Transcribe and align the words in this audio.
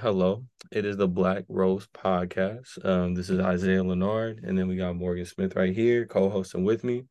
Hello. 0.00 0.44
It 0.72 0.84
is 0.84 0.96
the 0.96 1.06
Black 1.06 1.44
Robe 1.48 1.84
Podcast. 1.94 2.84
Um, 2.84 3.14
this 3.14 3.30
is 3.30 3.38
Isaiah 3.38 3.82
Leonard, 3.82 4.40
and 4.42 4.58
then 4.58 4.66
we 4.66 4.76
got 4.76 4.96
Morgan 4.96 5.24
Smith 5.24 5.54
right 5.56 5.74
here, 5.74 6.04
co-hosting 6.06 6.64
with 6.64 6.82
me. 6.82 7.04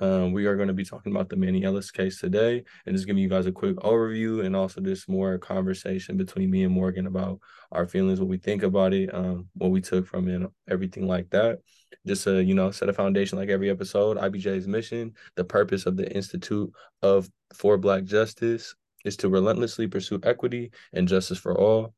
Um, 0.00 0.32
we 0.32 0.46
are 0.46 0.56
going 0.56 0.68
to 0.68 0.74
be 0.74 0.84
talking 0.84 1.12
about 1.12 1.28
the 1.28 1.36
Manny 1.36 1.64
Ellis 1.64 1.90
case 1.90 2.20
today, 2.20 2.64
and 2.86 2.94
just 2.94 3.06
giving 3.06 3.22
you 3.22 3.28
guys 3.28 3.46
a 3.46 3.52
quick 3.52 3.76
overview, 3.76 4.44
and 4.44 4.56
also 4.56 4.80
just 4.80 5.08
more 5.08 5.38
conversation 5.38 6.16
between 6.16 6.50
me 6.50 6.64
and 6.64 6.72
Morgan 6.72 7.06
about 7.06 7.40
our 7.72 7.86
feelings, 7.86 8.20
what 8.20 8.28
we 8.28 8.38
think 8.38 8.62
about 8.62 8.94
it, 8.94 9.14
um, 9.14 9.48
what 9.54 9.70
we 9.70 9.80
took 9.80 10.06
from 10.06 10.28
it, 10.28 10.48
everything 10.70 11.06
like 11.06 11.28
that. 11.30 11.58
Just 12.06 12.24
to 12.24 12.42
you 12.42 12.54
know, 12.54 12.70
set 12.70 12.88
a 12.88 12.92
foundation 12.92 13.38
like 13.38 13.50
every 13.50 13.70
episode. 13.70 14.16
IBJ's 14.16 14.66
mission, 14.66 15.12
the 15.36 15.44
purpose 15.44 15.84
of 15.84 15.96
the 15.96 16.10
Institute 16.14 16.72
of 17.02 17.28
for 17.54 17.76
Black 17.76 18.04
Justice, 18.04 18.74
is 19.04 19.16
to 19.18 19.28
relentlessly 19.28 19.86
pursue 19.86 20.20
equity 20.22 20.70
and 20.92 21.06
justice 21.06 21.38
for 21.38 21.58
all. 21.58 21.92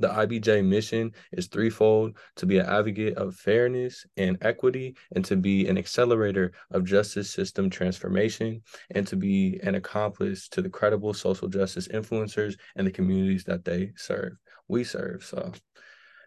The 0.00 0.08
IBJ 0.08 0.64
mission 0.64 1.12
is 1.32 1.46
threefold 1.46 2.16
to 2.36 2.46
be 2.46 2.58
an 2.58 2.66
advocate 2.66 3.16
of 3.16 3.36
fairness 3.36 4.06
and 4.16 4.36
equity, 4.40 4.96
and 5.14 5.24
to 5.26 5.36
be 5.36 5.68
an 5.68 5.78
accelerator 5.78 6.52
of 6.70 6.84
justice 6.84 7.30
system 7.30 7.70
transformation, 7.70 8.62
and 8.90 9.06
to 9.06 9.16
be 9.16 9.60
an 9.62 9.76
accomplice 9.76 10.48
to 10.48 10.62
the 10.62 10.68
credible 10.68 11.14
social 11.14 11.48
justice 11.48 11.86
influencers 11.88 12.58
and 12.76 12.86
the 12.86 12.90
communities 12.90 13.44
that 13.44 13.64
they 13.64 13.92
serve. 13.96 14.32
We 14.68 14.84
serve. 14.84 15.24
So 15.24 15.52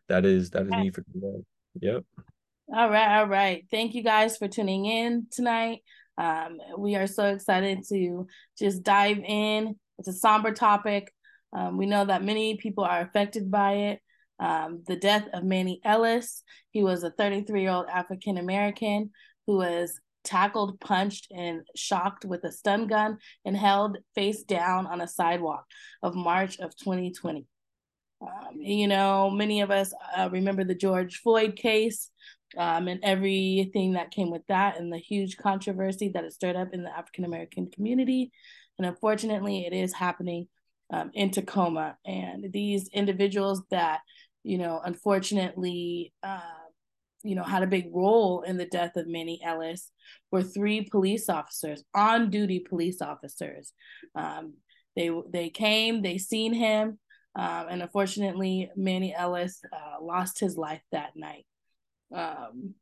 that 0.08 0.26
is 0.26 0.52
that 0.52 0.64
is 0.64 0.72
me 0.72 0.92
for 0.92 1.02
today. 1.02 1.44
Yep. 1.82 2.04
All 2.74 2.90
right, 2.90 3.20
all 3.20 3.28
right. 3.28 3.66
Thank 3.70 3.94
you 3.94 4.04
guys 4.04 4.38
for 4.38 4.48
tuning 4.48 4.86
in 4.86 5.28
tonight. 5.32 5.82
Um, 6.18 6.60
we 6.78 6.96
are 6.96 7.08
so 7.08 7.26
excited 7.26 7.80
to 7.90 8.28
just 8.58 8.84
dive 8.84 9.18
in 9.18 9.76
it's 10.00 10.08
a 10.08 10.14
somber 10.14 10.52
topic. 10.52 11.14
Um, 11.54 11.78
we 11.78 11.86
know 11.86 12.06
that 12.06 12.24
many 12.24 12.58
people 12.58 12.84
are 12.84 13.02
affected 13.02 13.52
by 13.52 13.74
it. 13.74 14.00
Um, 14.40 14.84
the 14.88 14.96
death 14.96 15.28
of 15.34 15.44
Manny 15.44 15.80
Ellis. 15.86 16.44
He 16.72 16.84
was 16.84 17.04
a 17.04 17.12
33 17.12 17.62
year 17.62 17.70
old 17.70 17.86
African 17.88 18.38
American 18.38 19.12
who 19.46 19.58
was 19.58 20.00
tackled, 20.24 20.80
punched, 20.80 21.28
and 21.32 21.62
shocked 21.76 22.26
with 22.26 22.44
a 22.44 22.52
stun 22.52 22.88
gun 22.88 23.18
and 23.46 23.56
held 23.56 23.98
face 24.16 24.44
down 24.44 24.88
on 24.88 25.02
a 25.02 25.08
sidewalk 25.08 25.66
of 26.02 26.16
March 26.16 26.60
of 26.60 26.76
2020. 26.78 27.46
Um, 28.22 28.62
you 28.62 28.88
know, 28.88 29.30
many 29.30 29.62
of 29.62 29.70
us 29.70 29.94
uh, 30.18 30.30
remember 30.32 30.64
the 30.64 30.76
George 30.76 31.18
Floyd 31.18 31.56
case 31.56 32.10
um, 32.58 32.88
and 32.88 33.02
everything 33.04 33.94
that 33.94 34.12
came 34.12 34.32
with 34.32 34.46
that 34.48 34.80
and 34.80 34.92
the 34.92 34.98
huge 34.98 35.38
controversy 35.38 36.10
that 36.10 36.24
it 36.24 36.34
stirred 36.34 36.56
up 36.56 36.70
in 36.74 36.84
the 36.84 36.98
African 36.98 37.26
American 37.26 37.70
community. 37.70 38.32
And 38.78 38.88
unfortunately, 38.88 39.66
it 39.66 39.74
is 39.74 39.94
happening 39.94 40.48
um, 40.94 41.10
in 41.14 41.32
Tacoma. 41.32 41.98
And 42.06 42.54
these 42.54 42.88
individuals 42.94 43.64
that, 43.72 44.02
you 44.44 44.60
know, 44.60 44.80
unfortunately, 44.84 46.14
uh, 46.22 46.40
you 47.24 47.36
know, 47.36 47.44
had 47.44 47.64
a 47.64 47.68
big 47.68 47.88
role 47.92 48.42
in 48.42 48.58
the 48.58 48.66
death 48.66 48.96
of 48.96 49.08
Manny 49.08 49.42
Ellis 49.44 49.90
were 50.32 50.44
three 50.44 50.82
police 50.82 51.30
officers, 51.30 51.84
on 51.96 52.30
duty 52.30 52.60
police 52.60 53.02
officers. 53.02 53.74
Um, 54.14 54.56
they 54.96 55.10
they 55.32 55.50
came, 55.50 56.02
they 56.02 56.18
seen 56.20 56.54
him, 56.54 57.00
um, 57.36 57.66
and 57.70 57.82
unfortunately, 57.82 58.70
Manny 58.76 59.16
Ellis 59.16 59.62
uh, 59.74 60.04
lost 60.04 60.40
his 60.40 60.58
life 60.58 60.84
that 60.92 61.12
night. 61.16 61.46
Um, 62.14 62.76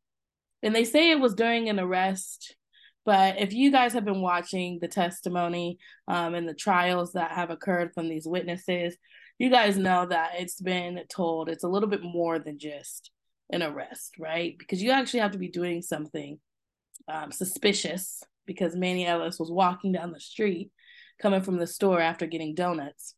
and 0.62 0.74
they 0.74 0.84
say 0.84 1.10
it 1.10 1.20
was 1.20 1.34
during 1.34 1.68
an 1.68 1.80
arrest 1.80 2.56
but 3.04 3.40
if 3.40 3.52
you 3.52 3.72
guys 3.72 3.92
have 3.94 4.04
been 4.04 4.20
watching 4.20 4.78
the 4.80 4.88
testimony 4.88 5.78
um, 6.08 6.34
and 6.34 6.48
the 6.48 6.54
trials 6.54 7.12
that 7.12 7.32
have 7.32 7.50
occurred 7.50 7.92
from 7.94 8.08
these 8.08 8.26
witnesses, 8.26 8.96
you 9.38 9.50
guys 9.50 9.76
know 9.76 10.06
that 10.06 10.32
it's 10.38 10.60
been 10.60 11.00
told 11.08 11.48
it's 11.48 11.64
a 11.64 11.68
little 11.68 11.88
bit 11.88 12.02
more 12.02 12.38
than 12.38 12.58
just 12.58 13.10
an 13.50 13.62
arrest, 13.62 14.14
right? 14.18 14.56
Because 14.56 14.82
you 14.82 14.90
actually 14.92 15.20
have 15.20 15.32
to 15.32 15.38
be 15.38 15.48
doing 15.48 15.82
something 15.82 16.38
um, 17.08 17.32
suspicious 17.32 18.22
because 18.46 18.76
Manny 18.76 19.06
Ellis 19.06 19.38
was 19.38 19.50
walking 19.50 19.92
down 19.92 20.12
the 20.12 20.20
street 20.20 20.70
coming 21.20 21.42
from 21.42 21.58
the 21.58 21.66
store 21.66 22.00
after 22.00 22.26
getting 22.26 22.54
donuts. 22.54 23.14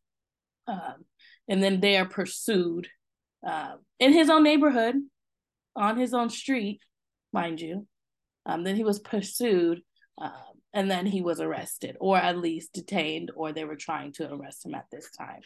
Um, 0.67 1.05
and 1.47 1.61
then 1.61 1.79
they 1.79 1.97
are 1.97 2.05
pursued 2.05 2.87
uh, 3.45 3.75
in 3.99 4.13
his 4.13 4.29
own 4.29 4.43
neighborhood, 4.43 4.95
on 5.75 5.97
his 5.97 6.13
own 6.13 6.29
street, 6.29 6.81
mind 7.31 7.61
you. 7.61 7.87
Um, 8.45 8.63
then 8.63 8.75
he 8.75 8.83
was 8.83 8.99
pursued, 8.99 9.81
um, 10.17 10.31
and 10.73 10.89
then 10.89 11.05
he 11.05 11.21
was 11.21 11.39
arrested, 11.39 11.97
or 11.99 12.17
at 12.17 12.37
least 12.37 12.73
detained, 12.73 13.31
or 13.35 13.51
they 13.51 13.65
were 13.65 13.75
trying 13.75 14.11
to 14.13 14.31
arrest 14.31 14.65
him 14.65 14.75
at 14.75 14.85
this 14.91 15.09
time. 15.11 15.41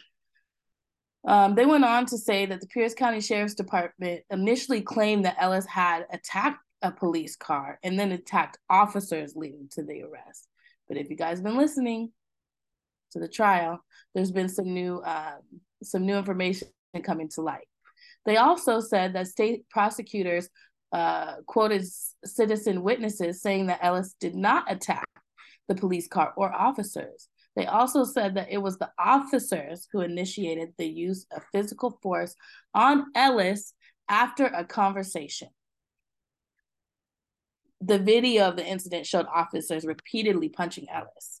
Um, 1.26 1.54
they 1.54 1.66
went 1.66 1.84
on 1.84 2.06
to 2.06 2.18
say 2.18 2.46
that 2.46 2.60
the 2.60 2.66
Pierce 2.66 2.94
County 2.94 3.20
Sheriff's 3.20 3.54
Department 3.54 4.22
initially 4.30 4.80
claimed 4.80 5.24
that 5.24 5.36
Ellis 5.38 5.66
had 5.66 6.06
attacked 6.12 6.60
a 6.82 6.90
police 6.90 7.36
car 7.36 7.78
and 7.82 7.98
then 7.98 8.12
attacked 8.12 8.58
officers 8.70 9.36
leading 9.36 9.68
to 9.72 9.82
the 9.82 10.02
arrest. 10.02 10.48
But 10.88 10.96
if 10.96 11.10
you 11.10 11.16
guys 11.16 11.38
have 11.38 11.44
been 11.44 11.58
listening 11.58 12.10
to 13.12 13.20
the 13.20 13.28
trial, 13.28 13.80
there's 14.14 14.32
been 14.32 14.48
some 14.48 14.72
new 14.72 15.02
um, 15.04 15.40
some 15.82 16.06
new 16.06 16.16
information 16.16 16.68
coming 17.04 17.28
to 17.30 17.42
light. 17.42 17.66
They 18.26 18.36
also 18.36 18.80
said 18.80 19.14
that 19.14 19.28
state 19.28 19.68
prosecutors 19.70 20.48
uh, 20.92 21.36
quoted 21.46 21.84
citizen 22.24 22.82
witnesses 22.82 23.40
saying 23.40 23.66
that 23.66 23.80
Ellis 23.82 24.14
did 24.18 24.34
not 24.34 24.70
attack 24.70 25.06
the 25.68 25.74
police 25.74 26.08
car 26.08 26.32
or 26.36 26.52
officers. 26.52 27.28
They 27.56 27.66
also 27.66 28.04
said 28.04 28.34
that 28.34 28.50
it 28.50 28.58
was 28.58 28.78
the 28.78 28.90
officers 28.98 29.88
who 29.92 30.00
initiated 30.00 30.70
the 30.76 30.88
use 30.88 31.26
of 31.34 31.42
physical 31.52 31.98
force 32.02 32.34
on 32.74 33.06
Ellis 33.14 33.74
after 34.08 34.46
a 34.46 34.64
conversation. 34.64 35.48
The 37.80 37.98
video 37.98 38.48
of 38.48 38.56
the 38.56 38.66
incident 38.66 39.06
showed 39.06 39.26
officers 39.32 39.84
repeatedly 39.84 40.48
punching 40.48 40.86
Ellis, 40.92 41.40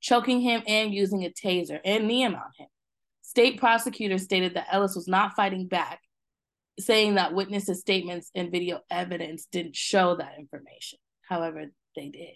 choking 0.00 0.40
him, 0.40 0.62
and 0.66 0.94
using 0.94 1.24
a 1.24 1.30
taser 1.30 1.80
and 1.84 2.08
kneeing 2.08 2.34
on 2.34 2.50
him. 2.56 2.68
State 3.22 3.58
prosecutors 3.58 4.22
stated 4.22 4.54
that 4.54 4.68
Ellis 4.70 4.94
was 4.94 5.08
not 5.08 5.34
fighting 5.34 5.66
back 5.66 6.00
saying 6.78 7.14
that 7.14 7.34
witnesses' 7.34 7.80
statements 7.80 8.30
and 8.34 8.50
video 8.50 8.80
evidence 8.90 9.46
didn't 9.46 9.76
show 9.76 10.16
that 10.16 10.38
information. 10.38 10.98
However, 11.22 11.66
they 11.96 12.08
did. 12.08 12.34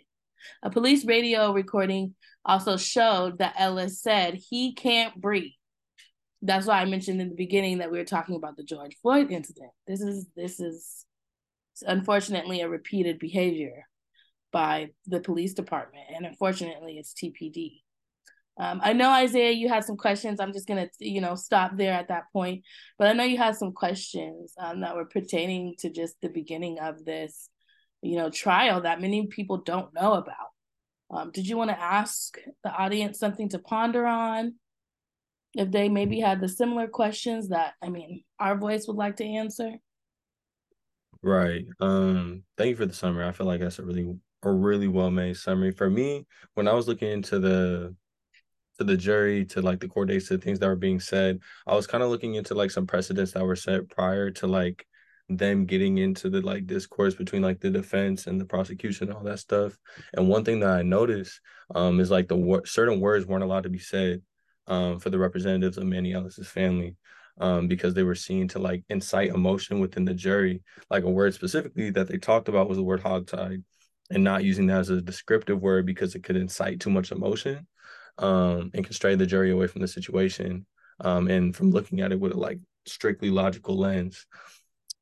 A 0.62 0.70
police 0.70 1.04
radio 1.04 1.52
recording 1.52 2.14
also 2.44 2.76
showed 2.76 3.38
that 3.38 3.54
Ellis 3.58 4.00
said 4.00 4.34
he 4.34 4.74
can't 4.74 5.20
breathe. 5.20 5.52
That's 6.42 6.66
why 6.66 6.80
I 6.80 6.84
mentioned 6.84 7.20
in 7.20 7.30
the 7.30 7.34
beginning 7.34 7.78
that 7.78 7.90
we 7.90 7.98
were 7.98 8.04
talking 8.04 8.36
about 8.36 8.56
the 8.56 8.62
George 8.62 8.96
Floyd 9.02 9.30
incident. 9.30 9.72
This 9.86 10.00
is 10.00 10.26
this 10.36 10.60
is 10.60 11.04
unfortunately 11.86 12.60
a 12.60 12.68
repeated 12.68 13.18
behavior 13.18 13.84
by 14.52 14.90
the 15.06 15.20
police 15.20 15.54
department, 15.54 16.04
and 16.14 16.24
unfortunately, 16.24 16.98
it's 16.98 17.12
TPD. 17.12 17.80
Um, 18.58 18.80
I 18.82 18.92
know 18.92 19.10
Isaiah, 19.10 19.52
you 19.52 19.68
had 19.68 19.84
some 19.84 19.96
questions. 19.96 20.40
I'm 20.40 20.52
just 20.52 20.66
gonna, 20.66 20.88
you 20.98 21.20
know, 21.20 21.36
stop 21.36 21.76
there 21.76 21.92
at 21.92 22.08
that 22.08 22.24
point. 22.32 22.64
But 22.98 23.08
I 23.08 23.12
know 23.12 23.22
you 23.22 23.38
had 23.38 23.56
some 23.56 23.72
questions 23.72 24.52
um, 24.58 24.80
that 24.80 24.96
were 24.96 25.04
pertaining 25.04 25.76
to 25.78 25.90
just 25.90 26.16
the 26.20 26.28
beginning 26.28 26.80
of 26.80 27.04
this, 27.04 27.50
you 28.02 28.16
know, 28.16 28.30
trial 28.30 28.80
that 28.82 29.00
many 29.00 29.28
people 29.28 29.58
don't 29.58 29.94
know 29.94 30.14
about. 30.14 30.48
Um, 31.10 31.30
did 31.30 31.46
you 31.46 31.56
want 31.56 31.70
to 31.70 31.80
ask 31.80 32.36
the 32.64 32.70
audience 32.70 33.18
something 33.18 33.48
to 33.50 33.58
ponder 33.60 34.04
on? 34.04 34.54
If 35.54 35.70
they 35.70 35.88
maybe 35.88 36.20
had 36.20 36.40
the 36.40 36.48
similar 36.48 36.88
questions 36.88 37.48
that 37.48 37.74
I 37.82 37.88
mean, 37.88 38.24
our 38.40 38.56
voice 38.56 38.86
would 38.86 38.96
like 38.96 39.16
to 39.16 39.24
answer. 39.24 39.72
Right. 41.22 41.64
Um. 41.80 42.42
Thank 42.56 42.70
you 42.70 42.76
for 42.76 42.86
the 42.86 42.92
summary. 42.92 43.26
I 43.26 43.32
feel 43.32 43.46
like 43.46 43.60
that's 43.60 43.78
a 43.78 43.84
really 43.84 44.16
a 44.42 44.52
really 44.52 44.88
well 44.88 45.10
made 45.10 45.36
summary. 45.36 45.70
For 45.70 45.88
me, 45.88 46.26
when 46.54 46.68
I 46.68 46.74
was 46.74 46.86
looking 46.86 47.10
into 47.10 47.38
the 47.38 47.96
to 48.78 48.84
the 48.84 48.96
jury 48.96 49.44
to 49.46 49.62
like 49.62 49.80
the 49.80 49.88
court 49.88 50.08
dates 50.08 50.28
to 50.28 50.36
the 50.36 50.42
things 50.42 50.58
that 50.58 50.68
were 50.68 50.76
being 50.76 51.00
said. 51.00 51.40
I 51.66 51.74
was 51.74 51.86
kind 51.86 52.02
of 52.02 52.10
looking 52.10 52.34
into 52.34 52.54
like 52.54 52.70
some 52.70 52.86
precedents 52.86 53.32
that 53.32 53.44
were 53.44 53.56
set 53.56 53.88
prior 53.90 54.30
to 54.32 54.46
like 54.46 54.86
them 55.28 55.66
getting 55.66 55.98
into 55.98 56.30
the 56.30 56.40
like 56.40 56.66
discourse 56.66 57.14
between 57.14 57.42
like 57.42 57.60
the 57.60 57.70
defense 57.70 58.26
and 58.26 58.40
the 58.40 58.46
prosecution 58.46 59.08
and 59.08 59.16
all 59.16 59.24
that 59.24 59.40
stuff. 59.40 59.76
And 60.14 60.28
one 60.28 60.44
thing 60.44 60.60
that 60.60 60.70
i 60.70 60.82
noticed 60.82 61.40
um 61.74 62.00
is 62.00 62.10
like 62.10 62.28
the 62.28 62.36
wor- 62.36 62.64
certain 62.64 62.98
words 62.98 63.26
weren't 63.26 63.44
allowed 63.44 63.64
to 63.64 63.68
be 63.68 63.78
said 63.78 64.22
um 64.68 64.98
for 64.98 65.10
the 65.10 65.18
representatives 65.18 65.76
of 65.76 65.84
manny 65.84 66.14
ellis's 66.14 66.48
family 66.48 66.96
um, 67.40 67.68
because 67.68 67.94
they 67.94 68.02
were 68.02 68.14
seen 68.14 68.48
to 68.48 68.58
like 68.58 68.84
incite 68.88 69.30
emotion 69.30 69.80
within 69.80 70.04
the 70.04 70.14
jury. 70.14 70.62
Like 70.90 71.04
a 71.04 71.10
word 71.10 71.34
specifically 71.34 71.90
that 71.90 72.08
they 72.08 72.18
talked 72.18 72.48
about 72.48 72.68
was 72.68 72.78
the 72.78 72.82
word 72.82 73.02
hogtied, 73.02 73.62
and 74.10 74.24
not 74.24 74.44
using 74.44 74.66
that 74.66 74.80
as 74.80 74.90
a 74.90 75.00
descriptive 75.00 75.60
word 75.60 75.86
because 75.86 76.14
it 76.14 76.24
could 76.24 76.36
incite 76.36 76.80
too 76.80 76.90
much 76.90 77.12
emotion 77.12 77.66
um, 78.18 78.70
and 78.74 78.84
can 78.84 78.92
stray 78.92 79.14
the 79.14 79.26
jury 79.26 79.50
away 79.50 79.66
from 79.66 79.82
the 79.82 79.88
situation 79.88 80.66
um, 81.00 81.28
and 81.28 81.54
from 81.54 81.70
looking 81.70 82.00
at 82.00 82.12
it 82.12 82.20
with 82.20 82.32
a 82.32 82.36
like 82.38 82.58
strictly 82.86 83.30
logical 83.30 83.76
lens. 83.76 84.26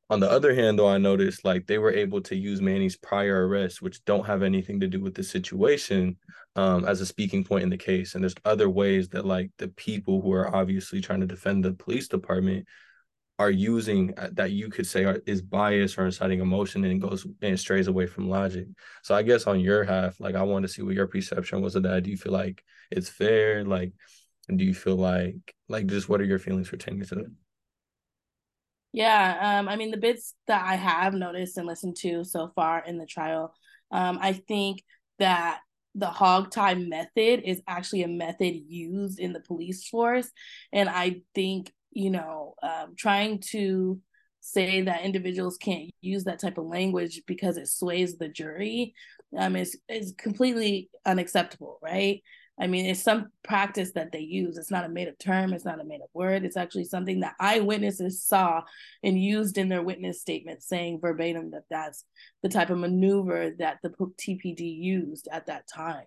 On 0.09 0.21
the 0.21 0.31
other 0.31 0.55
hand, 0.55 0.79
though, 0.79 0.87
I 0.87 0.97
noticed 0.97 1.43
like 1.43 1.67
they 1.67 1.79
were 1.79 1.91
able 1.91 2.21
to 2.21 2.35
use 2.35 2.61
Manny's 2.61 2.95
prior 2.95 3.45
arrests, 3.45 3.81
which 3.81 4.05
don't 4.05 4.25
have 4.25 4.41
anything 4.41 4.79
to 4.79 4.87
do 4.87 5.01
with 5.01 5.15
the 5.15 5.23
situation, 5.23 6.15
um, 6.55 6.85
as 6.85 7.01
a 7.01 7.05
speaking 7.05 7.43
point 7.43 7.63
in 7.63 7.69
the 7.69 7.77
case. 7.77 8.15
And 8.15 8.23
there's 8.23 8.35
other 8.45 8.69
ways 8.69 9.09
that 9.09 9.25
like 9.25 9.51
the 9.57 9.67
people 9.69 10.21
who 10.21 10.31
are 10.31 10.55
obviously 10.55 11.01
trying 11.01 11.19
to 11.19 11.27
defend 11.27 11.65
the 11.65 11.73
police 11.73 12.07
department 12.07 12.65
are 13.39 13.51
using 13.51 14.13
uh, 14.17 14.29
that 14.33 14.51
you 14.51 14.69
could 14.69 14.87
say 14.87 15.05
are, 15.05 15.21
is 15.25 15.41
bias 15.41 15.97
or 15.97 16.05
inciting 16.05 16.39
emotion 16.39 16.83
and 16.83 17.01
goes 17.01 17.25
and 17.41 17.59
strays 17.59 17.87
away 17.87 18.07
from 18.07 18.29
logic. 18.29 18.67
So 19.03 19.13
I 19.15 19.21
guess 19.23 19.45
on 19.45 19.59
your 19.59 19.83
half, 19.83 20.19
like 20.19 20.35
I 20.35 20.43
want 20.43 20.63
to 20.63 20.69
see 20.69 20.81
what 20.81 20.95
your 20.95 21.07
perception 21.07 21.61
was 21.61 21.75
of 21.75 21.83
that. 21.83 22.03
Do 22.03 22.09
you 22.09 22.17
feel 22.17 22.33
like 22.33 22.63
it's 22.89 23.09
fair? 23.09 23.63
Like, 23.63 23.93
do 24.53 24.63
you 24.63 24.73
feel 24.73 24.95
like 24.95 25.55
like 25.69 25.87
just 25.87 26.09
what 26.09 26.21
are 26.21 26.25
your 26.25 26.39
feelings 26.39 26.69
pertaining 26.69 27.05
to 27.05 27.15
that? 27.15 27.31
Yeah, 28.93 29.59
um, 29.59 29.69
I 29.69 29.75
mean 29.75 29.91
the 29.91 29.97
bits 29.97 30.33
that 30.47 30.65
I 30.65 30.75
have 30.75 31.13
noticed 31.13 31.57
and 31.57 31.67
listened 31.67 31.97
to 31.97 32.23
so 32.23 32.51
far 32.55 32.83
in 32.85 32.97
the 32.97 33.05
trial, 33.05 33.53
um, 33.91 34.17
I 34.21 34.33
think 34.33 34.83
that 35.19 35.59
the 35.93 36.07
hog 36.07 36.51
tie 36.51 36.75
method 36.75 37.41
is 37.43 37.61
actually 37.67 38.03
a 38.03 38.07
method 38.07 38.55
used 38.67 39.19
in 39.19 39.33
the 39.33 39.39
police 39.39 39.87
force, 39.87 40.29
and 40.71 40.89
I 40.89 41.21
think 41.35 41.71
you 41.91 42.09
know 42.11 42.55
um, 42.63 42.93
trying 42.97 43.39
to 43.39 43.99
say 44.39 44.81
that 44.81 45.01
individuals 45.01 45.57
can't 45.57 45.91
use 46.01 46.23
that 46.23 46.39
type 46.39 46.57
of 46.57 46.65
language 46.65 47.21
because 47.27 47.57
it 47.57 47.67
sways 47.67 48.17
the 48.17 48.29
jury 48.29 48.93
um, 49.37 49.55
is 49.55 49.77
is 49.89 50.13
completely 50.17 50.89
unacceptable, 51.05 51.79
right? 51.81 52.21
I 52.59 52.65
mean, 52.65 52.87
it's 52.87 53.03
some 53.03 53.27
practice 53.43 53.91
that 53.93 54.11
they 54.11 54.21
use. 54.21 54.57
It's 54.57 54.71
not 54.71 54.83
a 54.83 54.89
made 54.89 55.07
up 55.07 55.19
term. 55.19 55.53
It's 55.53 55.65
not 55.65 55.79
a 55.79 55.83
made 55.83 56.01
up 56.01 56.09
word. 56.13 56.43
It's 56.43 56.57
actually 56.57 56.85
something 56.85 57.19
that 57.19 57.35
eyewitnesses 57.39 58.23
saw 58.23 58.63
and 59.03 59.21
used 59.21 59.59
in 59.59 59.69
their 59.69 59.83
witness 59.83 60.21
statement, 60.21 60.63
saying 60.63 60.99
verbatim 60.99 61.51
that 61.51 61.65
that's 61.69 62.03
the 62.41 62.49
type 62.49 62.71
of 62.71 62.79
maneuver 62.79 63.51
that 63.59 63.77
the 63.83 63.89
TPD 63.89 64.59
used 64.59 65.27
at 65.31 65.45
that 65.47 65.67
time. 65.67 66.05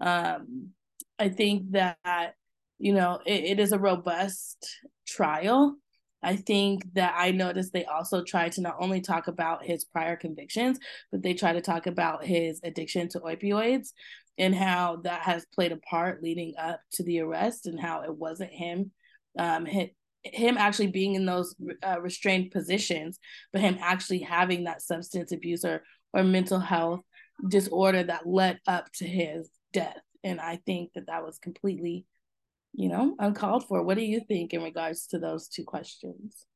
Um, 0.00 0.70
I 1.18 1.30
think 1.30 1.72
that, 1.72 2.34
you 2.78 2.94
know, 2.94 3.20
it, 3.26 3.44
it 3.44 3.60
is 3.60 3.72
a 3.72 3.78
robust 3.78 4.66
trial. 5.06 5.76
I 6.22 6.36
think 6.36 6.82
that 6.94 7.14
I 7.16 7.30
noticed 7.30 7.72
they 7.72 7.84
also 7.84 8.24
tried 8.24 8.52
to 8.52 8.60
not 8.60 8.76
only 8.80 9.00
talk 9.00 9.28
about 9.28 9.64
his 9.64 9.84
prior 9.84 10.16
convictions, 10.16 10.78
but 11.12 11.22
they 11.22 11.34
try 11.34 11.52
to 11.52 11.60
talk 11.60 11.86
about 11.86 12.24
his 12.24 12.60
addiction 12.64 13.08
to 13.10 13.20
opioids 13.20 13.90
and 14.38 14.54
how 14.54 14.96
that 15.02 15.22
has 15.22 15.44
played 15.54 15.72
a 15.72 15.76
part 15.76 16.22
leading 16.22 16.54
up 16.58 16.80
to 16.92 17.02
the 17.02 17.20
arrest 17.20 17.66
and 17.66 17.78
how 17.78 18.02
it 18.02 18.14
wasn't 18.14 18.50
him 18.50 18.90
um 19.38 19.66
him 19.66 20.56
actually 20.56 20.86
being 20.86 21.14
in 21.14 21.26
those 21.26 21.54
uh, 21.86 22.00
restrained 22.00 22.50
positions 22.50 23.18
but 23.52 23.60
him 23.60 23.76
actually 23.80 24.20
having 24.20 24.64
that 24.64 24.82
substance 24.82 25.32
abuse 25.32 25.64
or 25.64 25.82
or 26.12 26.22
mental 26.24 26.58
health 26.58 27.00
disorder 27.48 28.02
that 28.02 28.26
led 28.26 28.58
up 28.66 28.90
to 28.92 29.06
his 29.06 29.50
death 29.72 30.00
and 30.24 30.40
i 30.40 30.58
think 30.66 30.90
that 30.94 31.06
that 31.06 31.24
was 31.24 31.38
completely 31.38 32.04
you 32.78 32.88
know 32.88 33.16
uncalled 33.18 33.66
for 33.66 33.82
what 33.82 33.96
do 33.96 34.04
you 34.04 34.20
think 34.20 34.54
in 34.54 34.62
regards 34.62 35.06
to 35.08 35.18
those 35.18 35.48
two 35.48 35.64
questions 35.64 36.46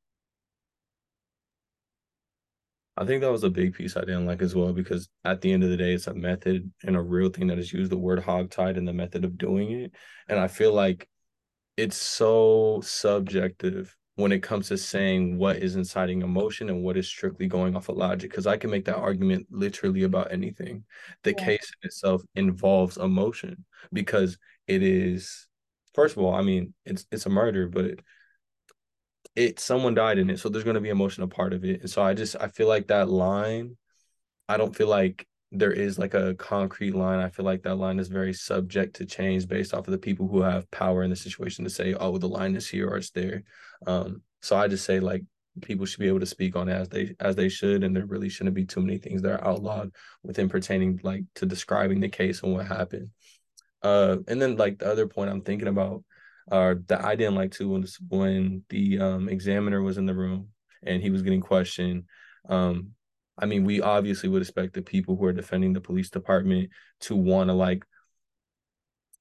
I 2.96 3.06
think 3.06 3.22
that 3.22 3.32
was 3.32 3.42
a 3.42 3.50
big 3.50 3.74
piece 3.74 3.96
I 3.96 4.00
didn't 4.00 4.26
like 4.26 4.42
as 4.42 4.54
well 4.54 4.72
because 4.72 5.08
at 5.24 5.40
the 5.40 5.50
end 5.50 5.64
of 5.64 5.70
the 5.70 5.78
day, 5.78 5.94
it's 5.94 6.08
a 6.08 6.14
method 6.14 6.70
and 6.84 6.94
a 6.94 7.00
real 7.00 7.30
thing 7.30 7.46
that 7.46 7.58
is 7.58 7.72
used, 7.72 7.90
the 7.90 7.96
word 7.96 8.20
hogtied 8.20 8.76
and 8.76 8.86
the 8.86 8.92
method 8.92 9.24
of 9.24 9.38
doing 9.38 9.72
it. 9.72 9.92
And 10.28 10.38
I 10.38 10.46
feel 10.46 10.74
like 10.74 11.08
it's 11.78 11.96
so 11.96 12.82
subjective 12.84 13.96
when 14.16 14.30
it 14.30 14.42
comes 14.42 14.68
to 14.68 14.76
saying 14.76 15.38
what 15.38 15.56
is 15.56 15.74
inciting 15.74 16.20
emotion 16.20 16.68
and 16.68 16.84
what 16.84 16.98
is 16.98 17.08
strictly 17.08 17.46
going 17.46 17.74
off 17.76 17.88
of 17.88 17.96
logic. 17.96 18.30
Because 18.30 18.46
I 18.46 18.58
can 18.58 18.70
make 18.70 18.84
that 18.84 18.98
argument 18.98 19.46
literally 19.50 20.02
about 20.02 20.30
anything. 20.30 20.84
The 21.22 21.34
yeah. 21.36 21.44
case 21.46 21.72
itself 21.80 22.22
involves 22.34 22.98
emotion 22.98 23.64
because 23.94 24.36
it 24.66 24.82
is, 24.82 25.48
first 25.94 26.16
of 26.16 26.22
all, 26.22 26.34
I 26.34 26.42
mean, 26.42 26.74
it's 26.84 27.06
it's 27.10 27.26
a 27.26 27.30
murder, 27.30 27.68
but 27.68 28.00
it 29.34 29.60
someone 29.60 29.94
died 29.94 30.18
in 30.18 30.30
it, 30.30 30.38
so 30.38 30.48
there's 30.48 30.64
going 30.64 30.74
to 30.74 30.80
be 30.80 30.90
emotion 30.90 31.22
a 31.22 31.28
part 31.28 31.52
of 31.52 31.64
it. 31.64 31.80
And 31.80 31.90
so 31.90 32.02
I 32.02 32.14
just 32.14 32.36
I 32.40 32.48
feel 32.48 32.68
like 32.68 32.88
that 32.88 33.08
line, 33.08 33.76
I 34.48 34.56
don't 34.56 34.76
feel 34.76 34.88
like 34.88 35.26
there 35.52 35.72
is 35.72 35.98
like 35.98 36.14
a 36.14 36.34
concrete 36.34 36.94
line. 36.94 37.20
I 37.20 37.28
feel 37.28 37.44
like 37.44 37.62
that 37.62 37.76
line 37.76 37.98
is 37.98 38.08
very 38.08 38.32
subject 38.32 38.96
to 38.96 39.06
change 39.06 39.46
based 39.46 39.74
off 39.74 39.86
of 39.86 39.92
the 39.92 39.98
people 39.98 40.26
who 40.26 40.40
have 40.42 40.70
power 40.70 41.02
in 41.02 41.10
the 41.10 41.16
situation 41.16 41.64
to 41.64 41.70
say, 41.70 41.94
oh, 41.94 42.16
the 42.18 42.28
line 42.28 42.56
is 42.56 42.68
here 42.68 42.88
or 42.88 42.96
it's 42.96 43.10
there. 43.10 43.42
Um, 43.86 44.22
so 44.40 44.56
I 44.56 44.68
just 44.68 44.84
say 44.84 44.98
like 44.98 45.22
people 45.60 45.84
should 45.84 46.00
be 46.00 46.08
able 46.08 46.20
to 46.20 46.26
speak 46.26 46.56
on 46.56 46.68
it 46.68 46.72
as 46.72 46.88
they 46.88 47.14
as 47.20 47.36
they 47.36 47.48
should, 47.48 47.84
and 47.84 47.94
there 47.94 48.06
really 48.06 48.28
shouldn't 48.28 48.56
be 48.56 48.64
too 48.64 48.80
many 48.80 48.98
things 48.98 49.22
that 49.22 49.32
are 49.32 49.46
outlawed 49.46 49.92
within 50.22 50.48
pertaining 50.48 51.00
like 51.02 51.24
to 51.36 51.46
describing 51.46 52.00
the 52.00 52.08
case 52.08 52.42
and 52.42 52.54
what 52.54 52.66
happened. 52.66 53.10
Uh, 53.82 54.18
and 54.28 54.40
then 54.40 54.56
like 54.56 54.78
the 54.78 54.90
other 54.90 55.06
point 55.06 55.30
I'm 55.30 55.42
thinking 55.42 55.68
about 55.68 56.04
uh, 56.50 56.74
that 56.86 57.04
I 57.04 57.16
didn't 57.16 57.34
like 57.34 57.52
too 57.52 57.68
was 57.68 57.98
when 58.08 58.64
the 58.68 58.98
um, 58.98 59.28
examiner 59.28 59.82
was 59.82 59.98
in 59.98 60.06
the 60.06 60.14
room 60.14 60.48
and 60.82 61.02
he 61.02 61.10
was 61.10 61.22
getting 61.22 61.40
questioned. 61.40 62.04
Um, 62.48 62.90
I 63.38 63.46
mean, 63.46 63.64
we 63.64 63.80
obviously 63.80 64.28
would 64.28 64.42
expect 64.42 64.74
the 64.74 64.82
people 64.82 65.16
who 65.16 65.24
are 65.24 65.32
defending 65.32 65.72
the 65.72 65.80
police 65.80 66.10
department 66.10 66.70
to 67.00 67.16
want 67.16 67.48
to 67.48 67.54
like 67.54 67.84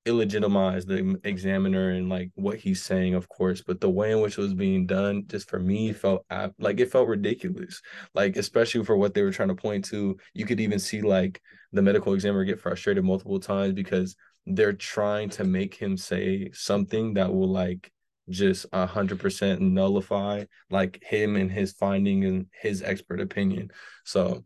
illegitimize 0.06 0.86
the 0.88 1.19
examiner 1.24 1.92
and 1.92 2.10
like 2.10 2.31
what 2.36 2.58
he's 2.58 2.81
saying, 2.81 3.13
of 3.13 3.30
course, 3.30 3.62
but 3.62 3.80
the 3.80 3.90
way 3.90 4.12
in 4.12 4.19
which 4.19 4.38
it 4.38 4.42
was 4.42 4.54
being 4.54 4.86
done, 4.88 5.24
just 5.28 5.50
for 5.50 5.60
me, 5.60 5.94
felt 5.94 6.25
like 6.58 6.80
it 6.80 6.92
felt 6.92 7.08
ridiculous. 7.08 7.81
Like, 8.16 8.36
especially 8.36 8.84
for 8.84 8.98
what 8.98 9.13
they 9.13 9.22
were 9.22 9.31
trying 9.31 9.50
to 9.50 9.56
point 9.56 9.86
to, 9.86 10.18
you 10.34 10.46
could 10.46 10.60
even 10.60 10.80
see 10.80 11.02
like 11.02 11.40
the 11.72 11.84
medical 11.84 12.13
examiner 12.13 12.44
get 12.44 12.60
frustrated 12.60 13.04
multiple 13.04 13.40
times 13.40 13.74
because 13.74 14.16
they're 14.45 14.73
trying 14.73 15.29
to 15.29 15.43
make 15.43 15.75
him 15.75 15.97
say 15.97 16.49
something 16.53 17.13
that 17.13 17.33
will 17.33 17.49
like 17.49 17.91
just 18.29 18.65
a 18.71 18.85
hundred 18.85 19.19
percent 19.19 19.61
nullify 19.61 20.45
like 20.69 21.03
him 21.03 21.35
and 21.35 21.51
his 21.51 21.73
finding 21.73 22.25
and 22.25 22.45
his 22.53 22.81
expert 22.81 23.19
opinion. 23.19 23.71
So 24.05 24.43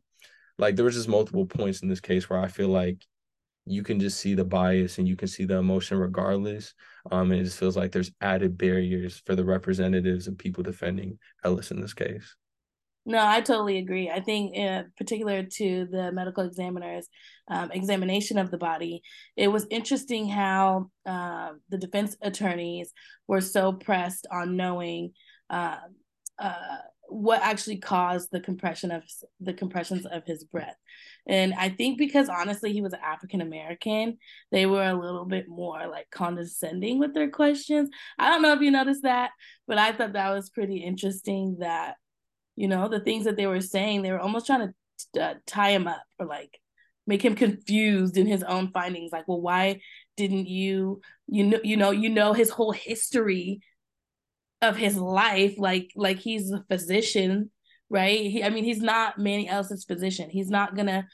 like 0.58 0.76
there 0.76 0.86
was 0.86 0.96
just 0.96 1.10
multiple 1.10 1.46
points 1.46 1.82
in 1.82 1.90
this 1.90 2.00
case 2.00 2.30
where 2.30 2.40
I 2.40 2.48
feel 2.48 2.70
like 2.70 3.06
you 3.66 3.84
can 3.84 4.00
just 4.00 4.20
see 4.20 4.36
the 4.36 4.46
bias 4.46 5.00
and 5.00 5.08
you 5.08 5.16
can 5.16 5.28
see 5.28 5.46
the 5.46 5.58
emotion 5.58 5.98
regardless. 5.98 6.74
Um, 7.12 7.32
and 7.32 7.42
it 7.42 7.46
just 7.46 7.58
feels 7.58 7.76
like 7.76 7.92
there's 7.92 8.12
added 8.22 8.58
barriers 8.58 9.22
for 9.26 9.36
the 9.36 9.44
representatives 9.44 10.28
and 10.28 10.38
people 10.38 10.64
defending 10.64 11.18
Ellis 11.44 11.72
in 11.72 11.82
this 11.82 11.94
case. 11.94 12.36
No, 13.08 13.24
I 13.24 13.42
totally 13.42 13.78
agree. 13.78 14.10
I 14.10 14.20
think, 14.20 14.56
in 14.56 14.92
particular 14.98 15.44
to 15.44 15.88
the 15.92 16.12
medical 16.12 16.44
examiner's 16.44 17.08
um, 17.48 17.72
examination 17.72 18.40
of 18.40 18.50
the 18.50 18.58
body, 18.58 19.04
it 19.38 19.48
was 19.50 19.68
interesting 19.70 20.28
how 20.28 20.90
uh, 21.06 21.52
the 21.70 21.78
defense 21.78 22.18
attorneys 22.22 22.92
were 23.28 23.42
so 23.42 23.74
pressed 23.74 24.26
on 24.32 24.58
knowing 24.58 25.12
uh, 25.52 25.78
uh, 26.40 26.78
what 27.08 27.44
actually 27.44 27.78
caused 27.78 28.30
the 28.32 28.40
compression 28.40 28.90
of 28.90 29.04
the 29.40 29.54
compressions 29.54 30.08
of 30.08 30.24
his 30.26 30.44
breath. 30.44 30.76
And 31.28 31.54
I 31.54 31.70
think 31.70 32.00
because 32.00 32.28
honestly 32.28 32.74
he 32.74 32.82
was 32.82 32.94
African 32.94 33.42
American, 33.42 34.18
they 34.52 34.66
were 34.66 34.84
a 34.84 35.00
little 35.00 35.26
bit 35.26 35.48
more 35.48 35.88
like 35.88 36.10
condescending 36.10 36.98
with 36.98 37.14
their 37.14 37.30
questions. 37.30 37.90
I 38.18 38.30
don't 38.30 38.42
know 38.42 38.54
if 38.54 38.62
you 38.62 38.72
noticed 38.72 39.04
that, 39.04 39.30
but 39.68 39.78
I 39.78 39.92
thought 39.92 40.14
that 40.14 40.34
was 40.34 40.50
pretty 40.50 40.78
interesting 40.78 41.58
that 41.60 41.98
you 42.56 42.68
know 42.68 42.88
the 42.88 43.00
things 43.00 43.26
that 43.26 43.38
they 43.38 43.48
were 43.48 43.62
saying 43.62 44.02
they 44.02 44.12
were 44.12 44.20
almost 44.20 44.46
trying 44.46 44.74
to 45.14 45.22
uh, 45.22 45.34
tie 45.46 45.72
him 45.72 45.88
up 45.88 46.04
or 46.20 46.26
like 46.26 46.60
make 47.08 47.24
him 47.24 47.36
confused 47.36 48.18
in 48.18 48.26
his 48.26 48.44
own 48.44 48.72
findings 48.72 49.12
like 49.12 49.28
well 49.28 49.42
why 49.42 49.80
didn't 50.18 50.48
you 50.48 51.02
you 51.28 51.44
know 51.44 51.60
you 51.64 51.78
know 51.78 51.92
you 51.92 52.10
know 52.10 52.34
his 52.34 52.50
whole 52.50 52.72
history 52.72 53.60
of 54.62 54.76
his 54.76 54.96
life 54.98 55.56
like 55.58 55.92
like 55.96 56.18
he's 56.18 56.52
a 56.52 56.64
physician 56.70 57.52
right? 57.90 58.20
He, 58.20 58.44
i 58.44 58.50
mean 58.50 58.64
he's 58.64 58.82
not 58.82 59.18
Manny 59.20 59.48
Ellis's 59.48 59.86
physician. 59.86 60.30
He's 60.30 60.50
not 60.50 60.76
gonna 60.76 61.08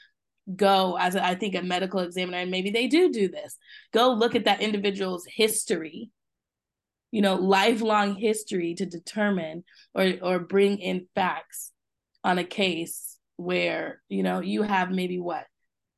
go 0.56 0.96
as 0.98 1.14
I 1.14 1.34
think 1.34 1.54
a 1.54 1.62
medical 1.62 2.00
examiner 2.00 2.38
and 2.38 2.50
maybe 2.50 2.70
they 2.70 2.88
do 2.88 3.12
do 3.12 3.28
this. 3.28 3.56
Go 3.92 4.12
look 4.12 4.34
at 4.34 4.44
that 4.44 4.60
individual's 4.60 5.24
history 5.26 6.10
you 7.12 7.20
know, 7.20 7.36
lifelong 7.36 8.16
history 8.16 8.74
to 8.74 8.86
determine 8.86 9.62
or 9.94 10.14
or 10.22 10.38
bring 10.40 10.78
in 10.78 11.06
facts 11.14 11.70
on 12.24 12.38
a 12.38 12.44
case 12.44 13.18
where, 13.36 14.00
you 14.08 14.22
know, 14.22 14.40
you 14.40 14.62
have 14.62 14.90
maybe 14.90 15.20
what, 15.20 15.46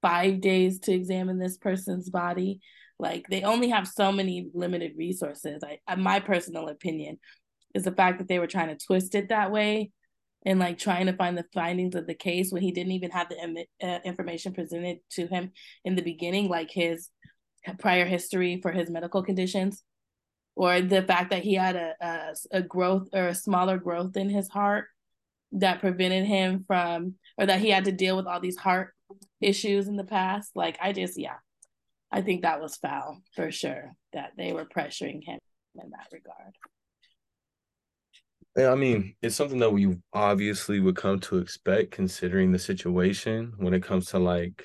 five 0.03 0.41
days 0.41 0.81
to 0.81 0.93
examine 0.93 1.39
this 1.39 1.57
person's 1.57 2.11
body. 2.11 2.61
Like 2.99 3.27
they 3.31 3.43
only 3.43 3.71
have 3.71 3.87
so 3.87 4.13
many 4.13 4.51
limited 4.55 4.93
resources. 4.97 5.63
I, 5.65 5.95
my 5.97 6.21
personal 6.21 6.69
opinion 6.69 7.19
is 7.75 7.85
the 7.85 7.93
fact 7.93 8.19
that 8.19 8.29
they 8.29 8.39
were 8.39 8.47
trying 8.47 8.77
to 8.77 8.87
twist 8.87 9.15
it 9.15 9.29
that 9.29 9.51
way 9.51 9.91
and 10.47 10.59
like 10.59 10.79
trying 10.79 11.07
to 11.07 11.13
find 11.13 11.39
the 11.39 11.47
findings 11.55 11.95
of 11.95 12.07
the 12.07 12.15
case 12.15 12.51
when 12.51 12.63
he 12.63 12.73
didn't 12.73 12.93
even 12.93 13.11
have 13.11 13.29
the 13.29 13.67
uh, 13.83 13.99
information 14.05 14.53
presented 14.53 14.99
to 15.11 15.27
him 15.27 15.53
in 15.85 15.95
the 15.95 16.03
beginning, 16.03 16.49
like 16.49 16.71
his 16.71 17.09
prior 17.79 18.05
history 18.05 18.61
for 18.61 18.73
his 18.73 18.91
medical 18.91 19.23
conditions 19.23 19.83
or 20.57 20.81
the 20.81 21.03
fact 21.03 21.31
that 21.31 21.43
he 21.43 21.55
had 21.55 21.77
a, 21.77 21.95
a, 22.01 22.35
a 22.59 22.63
growth 22.63 23.09
or 23.13 23.27
a 23.29 23.35
smaller 23.35 23.79
growth 23.79 24.17
in 24.17 24.29
his 24.29 24.49
heart 24.49 24.87
that 25.53 25.81
prevented 25.81 26.27
him 26.27 26.65
from 26.67 27.15
or 27.39 27.47
that 27.47 27.61
he 27.61 27.71
had 27.71 27.85
to 27.85 27.93
deal 27.93 28.17
with 28.17 28.27
all 28.27 28.41
these 28.41 28.57
heart 28.57 28.95
issues 29.41 29.89
in 29.89 29.97
the 29.97 30.05
past. 30.05 30.53
Like 30.55 30.79
I 30.81 30.93
just 30.93 31.19
yeah. 31.19 31.37
I 32.13 32.23
think 32.23 32.43
that 32.43 32.61
was 32.61 32.77
foul 32.77 33.23
for 33.35 33.51
sure 33.51 33.93
that 34.13 34.33
they 34.37 34.53
were 34.53 34.65
pressuring 34.65 35.25
him 35.25 35.41
in 35.83 35.91
that 35.91 36.07
regard. 36.13 36.55
Yeah, 38.57 38.71
I 38.71 38.77
mean, 38.77 39.17
it's 39.21 39.35
something 39.35 39.59
that 39.59 39.73
we 39.73 39.97
obviously 40.13 40.79
would 40.79 40.95
come 40.95 41.19
to 41.21 41.39
expect 41.39 41.91
considering 41.91 42.53
the 42.53 42.59
situation 42.59 43.53
when 43.57 43.75
it 43.75 43.83
comes 43.83 44.07
to 44.07 44.21
like 44.21 44.65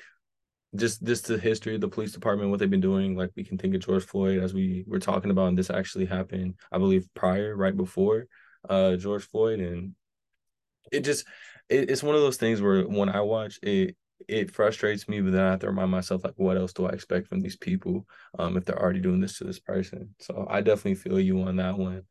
just 0.76 1.02
just 1.02 1.26
the 1.26 1.38
history 1.38 1.74
of 1.74 1.80
the 1.80 1.88
police 1.88 2.12
department, 2.12 2.50
what 2.50 2.58
they've 2.60 2.70
been 2.70 2.80
doing. 2.80 3.16
Like 3.16 3.30
we 3.36 3.44
can 3.44 3.58
think 3.58 3.74
of 3.74 3.84
George 3.84 4.04
Floyd 4.04 4.42
as 4.42 4.54
we 4.54 4.84
were 4.86 5.00
talking 5.00 5.30
about, 5.30 5.48
and 5.48 5.58
this 5.58 5.70
actually 5.70 6.06
happened, 6.06 6.54
I 6.70 6.78
believe, 6.78 7.08
prior, 7.14 7.56
right 7.56 7.76
before 7.76 8.26
uh 8.68 8.96
George 8.96 9.26
Floyd, 9.26 9.58
and 9.60 9.94
it 10.92 11.00
just 11.00 11.26
it, 11.68 11.90
it's 11.90 12.02
one 12.02 12.14
of 12.14 12.20
those 12.20 12.36
things 12.36 12.60
where 12.60 12.82
when 12.82 13.08
I 13.08 13.20
watch 13.20 13.58
it, 13.62 13.96
it 14.28 14.50
frustrates 14.50 15.08
me, 15.08 15.20
but 15.20 15.32
then 15.32 15.42
I 15.42 15.50
have 15.52 15.60
to 15.60 15.68
remind 15.68 15.90
myself 15.90 16.24
like, 16.24 16.34
what 16.36 16.56
else 16.56 16.72
do 16.72 16.86
I 16.86 16.90
expect 16.90 17.26
from 17.28 17.40
these 17.40 17.56
people 17.56 18.06
um 18.38 18.56
if 18.56 18.64
they're 18.64 18.80
already 18.80 19.00
doing 19.00 19.20
this 19.20 19.38
to 19.38 19.44
this 19.44 19.58
person? 19.58 20.14
So 20.20 20.46
I 20.48 20.60
definitely 20.60 20.96
feel 20.96 21.18
you 21.18 21.42
on 21.42 21.56
that 21.56 21.78
one, 21.78 22.02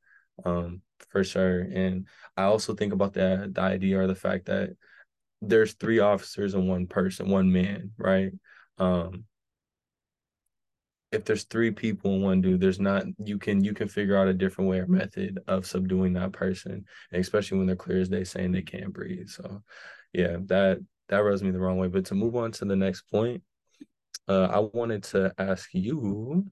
um 0.44 0.82
for 1.10 1.24
sure. 1.24 1.62
And 1.62 2.08
I 2.36 2.44
also 2.44 2.74
think 2.76 2.94
about 2.94 3.14
that 3.14 3.54
the 3.54 3.62
idea 3.62 4.00
or 4.00 4.08
the 4.08 4.16
fact 4.16 4.46
that 4.48 4.72
there's 5.42 5.74
three 5.74 6.00
officers 6.00 6.54
and 6.54 6.68
one 6.68 6.88
person, 6.88 7.30
one 7.30 7.52
man, 7.52 7.92
right? 7.98 8.32
Um, 8.80 9.26
if 11.12 11.26
there's 11.26 11.46
three 11.46 11.72
people 11.72 12.14
and 12.14 12.24
one 12.24 12.42
dude, 12.42 12.62
there's 12.62 12.80
not 12.80 13.06
you 13.18 13.38
can 13.40 13.64
you 13.64 13.74
can 13.74 13.88
figure 13.88 14.16
out 14.16 14.28
a 14.28 14.34
different 14.34 14.70
way 14.70 14.80
or 14.80 14.88
method 14.88 15.40
of 15.48 15.66
subduing 15.66 16.14
that 16.14 16.34
person, 16.34 16.86
especially 17.12 17.58
when 17.58 17.68
they're 17.68 17.76
clear 17.76 18.00
as 18.00 18.10
day 18.10 18.24
saying 18.24 18.52
they 18.52 18.62
can't 18.62 18.94
breathe. 18.94 19.28
So, 19.28 19.64
yeah, 20.14 20.38
that 20.46 20.80
that 21.10 21.20
rubs 21.20 21.42
me 21.42 21.52
the 21.52 21.60
wrong 21.60 21.78
way. 21.78 21.88
But 21.88 22.06
to 22.06 22.16
move 22.16 22.36
on 22.36 22.52
to 22.54 22.66
the 22.66 22.76
next 22.76 23.04
point, 23.04 23.42
uh, 24.28 24.46
I 24.52 24.60
wanted 24.60 25.04
to 25.06 25.34
ask 25.38 25.70
you. 25.74 26.46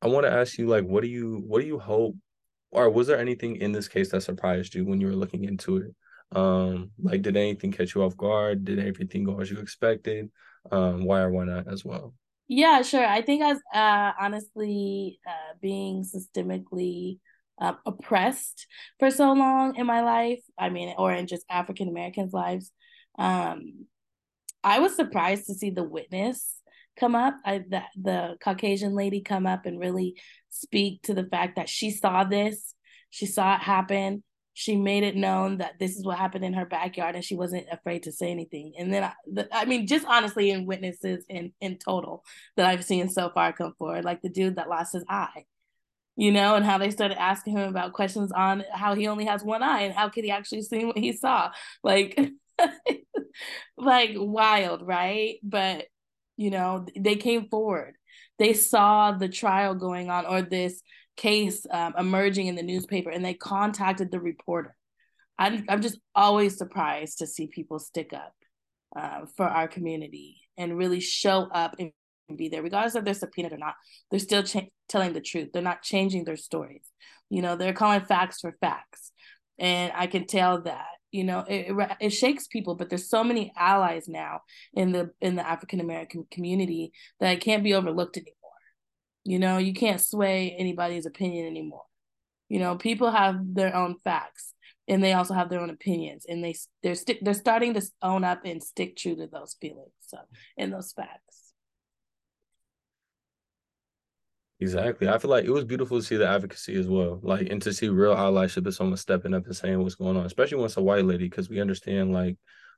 I 0.00 0.06
want 0.06 0.26
to 0.26 0.32
ask 0.32 0.58
you, 0.58 0.68
like, 0.68 0.84
what 0.84 1.02
do 1.02 1.08
you 1.08 1.42
what 1.46 1.60
do 1.60 1.66
you 1.66 1.78
hope, 1.78 2.16
or 2.70 2.90
was 2.90 3.06
there 3.06 3.18
anything 3.18 3.56
in 3.56 3.72
this 3.72 3.88
case 3.88 4.10
that 4.10 4.22
surprised 4.22 4.74
you 4.74 4.84
when 4.84 5.00
you 5.00 5.06
were 5.08 5.16
looking 5.16 5.44
into 5.44 5.78
it? 5.78 5.94
Um, 6.32 6.90
like, 6.98 7.22
did 7.22 7.36
anything 7.36 7.72
catch 7.72 7.94
you 7.94 8.02
off 8.02 8.16
guard? 8.16 8.64
Did 8.64 8.78
everything 8.78 9.24
go 9.24 9.40
as 9.40 9.50
you 9.50 9.58
expected? 9.58 10.30
Um, 10.70 11.04
why 11.04 11.20
or 11.20 11.30
why 11.30 11.44
not 11.44 11.72
as 11.72 11.84
well? 11.84 12.14
Yeah, 12.48 12.82
sure. 12.82 13.04
I 13.04 13.22
think 13.22 13.42
as 13.42 13.58
uh, 13.74 14.12
honestly 14.20 15.20
uh, 15.26 15.54
being 15.60 16.04
systemically 16.04 17.18
uh, 17.60 17.74
oppressed 17.84 18.66
for 18.98 19.10
so 19.10 19.32
long 19.32 19.76
in 19.76 19.86
my 19.86 20.02
life, 20.02 20.40
I 20.58 20.70
mean, 20.70 20.94
or 20.96 21.12
in 21.12 21.26
just 21.26 21.44
African 21.50 21.88
Americans' 21.88 22.32
lives, 22.32 22.70
um, 23.18 23.86
I 24.62 24.80
was 24.80 24.96
surprised 24.96 25.46
to 25.46 25.54
see 25.54 25.70
the 25.70 25.84
witness 25.84 26.54
come 26.98 27.14
up, 27.14 27.36
I, 27.44 27.58
the, 27.58 27.82
the 28.00 28.36
Caucasian 28.42 28.94
lady 28.94 29.20
come 29.20 29.46
up 29.46 29.66
and 29.66 29.78
really 29.78 30.20
speak 30.50 31.02
to 31.02 31.14
the 31.14 31.24
fact 31.24 31.56
that 31.56 31.68
she 31.68 31.90
saw 31.90 32.24
this, 32.24 32.74
she 33.10 33.26
saw 33.26 33.54
it 33.54 33.60
happen, 33.60 34.22
she 34.58 34.74
made 34.76 35.04
it 35.04 35.14
known 35.14 35.58
that 35.58 35.78
this 35.78 35.96
is 35.96 36.04
what 36.04 36.18
happened 36.18 36.44
in 36.44 36.52
her 36.52 36.66
backyard 36.66 37.14
and 37.14 37.24
she 37.24 37.36
wasn't 37.36 37.64
afraid 37.70 38.02
to 38.02 38.10
say 38.10 38.30
anything. 38.30 38.72
And 38.76 38.92
then 38.92 39.04
I, 39.04 39.12
I 39.52 39.64
mean 39.66 39.86
just 39.86 40.04
honestly 40.04 40.50
in 40.50 40.66
witnesses 40.66 41.24
in 41.28 41.52
in 41.60 41.78
total 41.78 42.24
that 42.56 42.66
i've 42.66 42.84
seen 42.84 43.08
so 43.08 43.30
far 43.30 43.52
come 43.52 43.74
forward 43.78 44.04
like 44.04 44.20
the 44.22 44.28
dude 44.28 44.56
that 44.56 44.68
lost 44.68 44.92
his 44.92 45.04
eye 45.08 45.44
you 46.18 46.32
know 46.32 46.56
and 46.56 46.64
how 46.64 46.78
they 46.78 46.90
started 46.90 47.20
asking 47.20 47.56
him 47.56 47.68
about 47.68 47.92
questions 47.92 48.32
on 48.32 48.64
how 48.72 48.96
he 48.96 49.06
only 49.06 49.26
has 49.26 49.44
one 49.44 49.62
eye 49.62 49.82
and 49.82 49.94
how 49.94 50.08
could 50.08 50.24
he 50.24 50.32
actually 50.32 50.62
see 50.62 50.84
what 50.84 50.98
he 50.98 51.12
saw? 51.12 51.52
Like 51.84 52.18
like 53.78 54.10
wild 54.16 54.84
right? 54.84 55.36
But 55.44 55.86
you 56.36 56.50
know 56.50 56.84
they 56.98 57.14
came 57.14 57.48
forward. 57.48 57.94
They 58.40 58.52
saw 58.52 59.12
the 59.12 59.28
trial 59.28 59.76
going 59.76 60.10
on 60.10 60.26
or 60.26 60.42
this 60.42 60.82
case 61.18 61.66
um, 61.70 61.94
emerging 61.98 62.46
in 62.46 62.54
the 62.54 62.62
newspaper 62.62 63.10
and 63.10 63.24
they 63.24 63.34
contacted 63.34 64.10
the 64.10 64.20
reporter. 64.20 64.74
I'm, 65.38 65.64
I'm 65.68 65.82
just 65.82 65.98
always 66.14 66.56
surprised 66.56 67.18
to 67.18 67.26
see 67.26 67.48
people 67.48 67.78
stick 67.78 68.12
up 68.14 68.32
uh, 68.96 69.26
for 69.36 69.46
our 69.46 69.68
community 69.68 70.40
and 70.56 70.78
really 70.78 71.00
show 71.00 71.48
up 71.52 71.76
and 71.78 71.92
be 72.36 72.48
there, 72.48 72.62
regardless 72.62 72.94
of 72.94 73.04
they're 73.04 73.14
subpoenaed 73.14 73.52
or 73.52 73.58
not. 73.58 73.74
They're 74.10 74.20
still 74.20 74.42
cha- 74.42 74.68
telling 74.88 75.12
the 75.12 75.20
truth. 75.20 75.50
They're 75.52 75.62
not 75.62 75.82
changing 75.82 76.24
their 76.24 76.36
stories. 76.36 76.90
You 77.30 77.42
know, 77.42 77.56
they're 77.56 77.72
calling 77.72 78.00
facts 78.00 78.40
for 78.40 78.56
facts. 78.60 79.12
And 79.58 79.92
I 79.94 80.06
can 80.06 80.26
tell 80.26 80.62
that 80.62 80.86
you 81.10 81.24
know 81.24 81.44
it, 81.48 81.74
it, 82.00 82.10
shakes 82.10 82.46
people 82.48 82.74
but 82.74 82.90
there's 82.90 83.08
so 83.08 83.24
many 83.24 83.50
allies 83.56 84.08
now 84.08 84.40
in 84.74 84.92
the 84.92 85.10
in 85.22 85.36
the 85.36 85.48
african 85.48 85.80
american 85.80 86.26
community 86.30 86.92
that 87.18 87.32
it 87.32 87.40
can't 87.40 87.64
be 87.64 87.72
overlooked 87.72 88.18
anymore 88.18 88.34
you 89.28 89.38
know, 89.38 89.58
you 89.58 89.74
can't 89.74 90.00
sway 90.00 90.56
anybody's 90.58 91.04
opinion 91.04 91.46
anymore. 91.46 91.84
You 92.48 92.60
know, 92.60 92.76
people 92.76 93.10
have 93.10 93.54
their 93.54 93.76
own 93.76 93.96
facts 94.02 94.54
and 94.88 95.04
they 95.04 95.12
also 95.12 95.34
have 95.34 95.50
their 95.50 95.60
own 95.60 95.68
opinions 95.68 96.24
and 96.26 96.42
they 96.42 96.54
they're 96.82 96.94
st- 96.94 97.22
they're 97.22 97.34
starting 97.34 97.74
to 97.74 97.82
own 98.02 98.24
up 98.24 98.40
and 98.44 98.62
stick 98.62 98.96
true 98.96 99.14
to 99.14 99.26
those 99.26 99.54
feelings 99.60 99.92
so 100.00 100.16
and 100.56 100.72
those 100.72 100.92
facts 100.92 101.52
exactly 104.60 105.08
i 105.08 105.18
feel 105.18 105.30
like 105.30 105.44
it 105.44 105.50
was 105.50 105.64
beautiful 105.64 105.98
to 105.98 106.04
see 106.04 106.16
the 106.16 106.26
advocacy 106.26 106.74
as 106.74 106.88
well 106.88 107.20
like 107.22 107.48
and 107.50 107.62
to 107.62 107.72
see 107.72 107.88
real 107.88 108.16
allyship 108.16 108.66
of 108.66 108.74
someone 108.74 108.96
stepping 108.96 109.34
up 109.34 109.44
and 109.44 109.54
saying 109.54 109.78
what's 109.78 109.94
going 109.94 110.16
on 110.16 110.26
especially 110.26 110.56
when 110.56 110.66
it's 110.66 110.76
a 110.76 110.82
white 110.82 111.04
lady 111.04 111.28
because 111.28 111.50
we 111.50 111.60
understand 111.60 112.12
like 112.12 112.36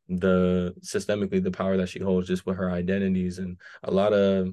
the 0.09 0.75
systemically 0.81 1.43
the 1.43 1.51
power 1.51 1.77
that 1.77 1.89
she 1.89 2.01
holds 2.01 2.27
just 2.27 2.45
with 2.45 2.57
her 2.57 2.73
identities 2.73 3.39
and 3.39 3.57
a 3.85 3.91
lot 3.91 4.13
of 4.13 4.53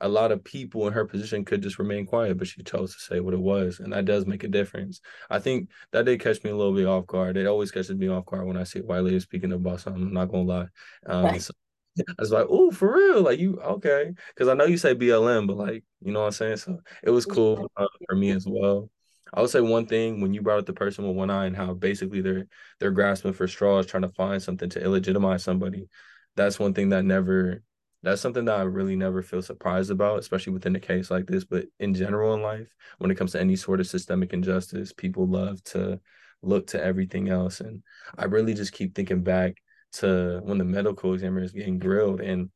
a 0.00 0.08
lot 0.08 0.32
of 0.32 0.44
people 0.44 0.86
in 0.86 0.92
her 0.92 1.04
position 1.04 1.44
could 1.44 1.62
just 1.62 1.78
remain 1.78 2.06
quiet, 2.06 2.38
but 2.38 2.46
she 2.46 2.62
chose 2.62 2.94
to 2.94 3.00
say 3.00 3.20
what 3.20 3.34
it 3.34 3.40
was, 3.40 3.80
and 3.80 3.92
that 3.92 4.04
does 4.04 4.26
make 4.26 4.44
a 4.44 4.48
difference. 4.48 5.00
I 5.30 5.38
think 5.38 5.68
that 5.92 6.04
did 6.04 6.20
catch 6.20 6.42
me 6.44 6.50
a 6.50 6.56
little 6.56 6.74
bit 6.74 6.86
off 6.86 7.06
guard. 7.06 7.36
It 7.36 7.46
always 7.46 7.70
catches 7.70 7.96
me 7.96 8.08
off 8.08 8.26
guard 8.26 8.46
when 8.46 8.56
I 8.56 8.64
see 8.64 8.80
white 8.80 9.02
lady 9.02 9.20
speaking 9.20 9.52
about 9.52 9.80
something. 9.80 10.02
I'm 10.02 10.12
not 10.12 10.30
gonna 10.30 10.42
lie. 10.42 10.66
Um, 11.06 11.38
so 11.40 11.52
I 11.98 12.14
was 12.18 12.30
like, 12.30 12.46
"Oh, 12.48 12.70
for 12.70 12.94
real? 12.94 13.22
Like 13.22 13.38
you 13.38 13.60
okay?" 13.60 14.12
Because 14.34 14.48
I 14.48 14.54
know 14.54 14.64
you 14.64 14.76
say 14.78 14.94
BLM, 14.94 15.46
but 15.46 15.56
like 15.56 15.84
you 16.00 16.12
know 16.12 16.20
what 16.20 16.26
I'm 16.26 16.32
saying. 16.32 16.56
So 16.58 16.78
it 17.02 17.10
was 17.10 17.26
cool 17.26 17.70
uh, 17.76 17.86
for 18.08 18.16
me 18.16 18.30
as 18.30 18.46
well. 18.46 18.90
I 19.32 19.40
would 19.40 19.50
say 19.50 19.60
one 19.60 19.86
thing 19.86 20.20
when 20.20 20.32
you 20.32 20.42
brought 20.42 20.58
up 20.58 20.66
the 20.66 20.72
person 20.72 21.06
with 21.06 21.16
one 21.16 21.30
eye 21.30 21.46
and 21.46 21.56
how 21.56 21.74
basically 21.74 22.20
they're 22.20 22.46
they're 22.78 22.90
grasping 22.90 23.32
for 23.32 23.48
straws, 23.48 23.86
trying 23.86 24.02
to 24.02 24.08
find 24.10 24.42
something 24.42 24.70
to 24.70 24.80
illegitimize 24.80 25.40
somebody. 25.40 25.88
That's 26.36 26.58
one 26.58 26.72
thing 26.72 26.90
that 26.90 27.04
never 27.04 27.62
that's 28.02 28.20
something 28.20 28.44
that 28.44 28.58
I 28.58 28.62
really 28.62 28.96
never 28.96 29.22
feel 29.22 29.42
surprised 29.42 29.90
about, 29.90 30.20
especially 30.20 30.52
within 30.52 30.76
a 30.76 30.80
case 30.80 31.10
like 31.10 31.26
this. 31.26 31.44
But 31.44 31.66
in 31.80 31.94
general 31.94 32.34
in 32.34 32.42
life, 32.42 32.72
when 32.98 33.10
it 33.10 33.16
comes 33.16 33.32
to 33.32 33.40
any 33.40 33.56
sort 33.56 33.80
of 33.80 33.86
systemic 33.86 34.32
injustice, 34.32 34.92
people 34.92 35.26
love 35.26 35.62
to 35.64 36.00
look 36.42 36.68
to 36.68 36.82
everything 36.82 37.28
else. 37.28 37.60
And 37.60 37.82
I 38.16 38.26
really 38.26 38.54
just 38.54 38.72
keep 38.72 38.94
thinking 38.94 39.22
back 39.22 39.56
to 39.94 40.40
when 40.44 40.58
the 40.58 40.64
medical 40.64 41.14
examiner 41.14 41.42
is 41.42 41.52
getting 41.52 41.78
grilled 41.78 42.20
and 42.20 42.50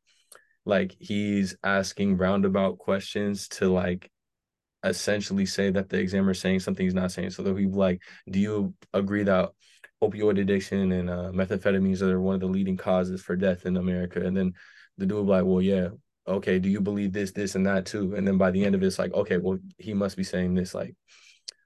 like 0.65 0.95
he's 0.99 1.55
asking 1.63 2.17
roundabout 2.17 2.77
questions 2.77 3.47
to 3.49 3.67
like 3.67 4.09
essentially 4.83 5.45
say 5.45 5.71
that 5.71 5.89
the 5.89 5.97
examiner 5.97 6.31
is 6.31 6.39
saying 6.39 6.59
something 6.59 6.85
he's 6.85 6.93
not 6.93 7.11
saying. 7.11 7.31
So 7.31 7.43
they'll 7.43 7.53
be 7.53 7.67
like, 7.67 8.01
Do 8.29 8.39
you 8.39 8.73
agree 8.93 9.23
that 9.23 9.49
opioid 10.01 10.39
addiction 10.39 10.91
and 10.91 11.09
uh, 11.09 11.31
methamphetamines 11.33 12.01
are 12.01 12.19
one 12.19 12.35
of 12.35 12.41
the 12.41 12.47
leading 12.47 12.77
causes 12.77 13.21
for 13.21 13.35
death 13.35 13.65
in 13.65 13.77
America? 13.77 14.21
And 14.21 14.35
then 14.35 14.53
the 14.97 15.05
dude 15.05 15.25
like, 15.25 15.45
well, 15.45 15.61
yeah, 15.61 15.89
okay, 16.27 16.59
do 16.59 16.69
you 16.69 16.81
believe 16.81 17.13
this, 17.13 17.31
this, 17.31 17.55
and 17.55 17.65
that 17.65 17.85
too? 17.85 18.15
And 18.15 18.27
then 18.27 18.37
by 18.37 18.51
the 18.51 18.63
end 18.63 18.75
of 18.75 18.83
it, 18.83 18.87
it's 18.87 18.99
like, 18.99 19.13
okay, 19.13 19.37
well, 19.37 19.59
he 19.77 19.93
must 19.93 20.17
be 20.17 20.23
saying 20.23 20.53
this. 20.53 20.73
Like, 20.73 20.95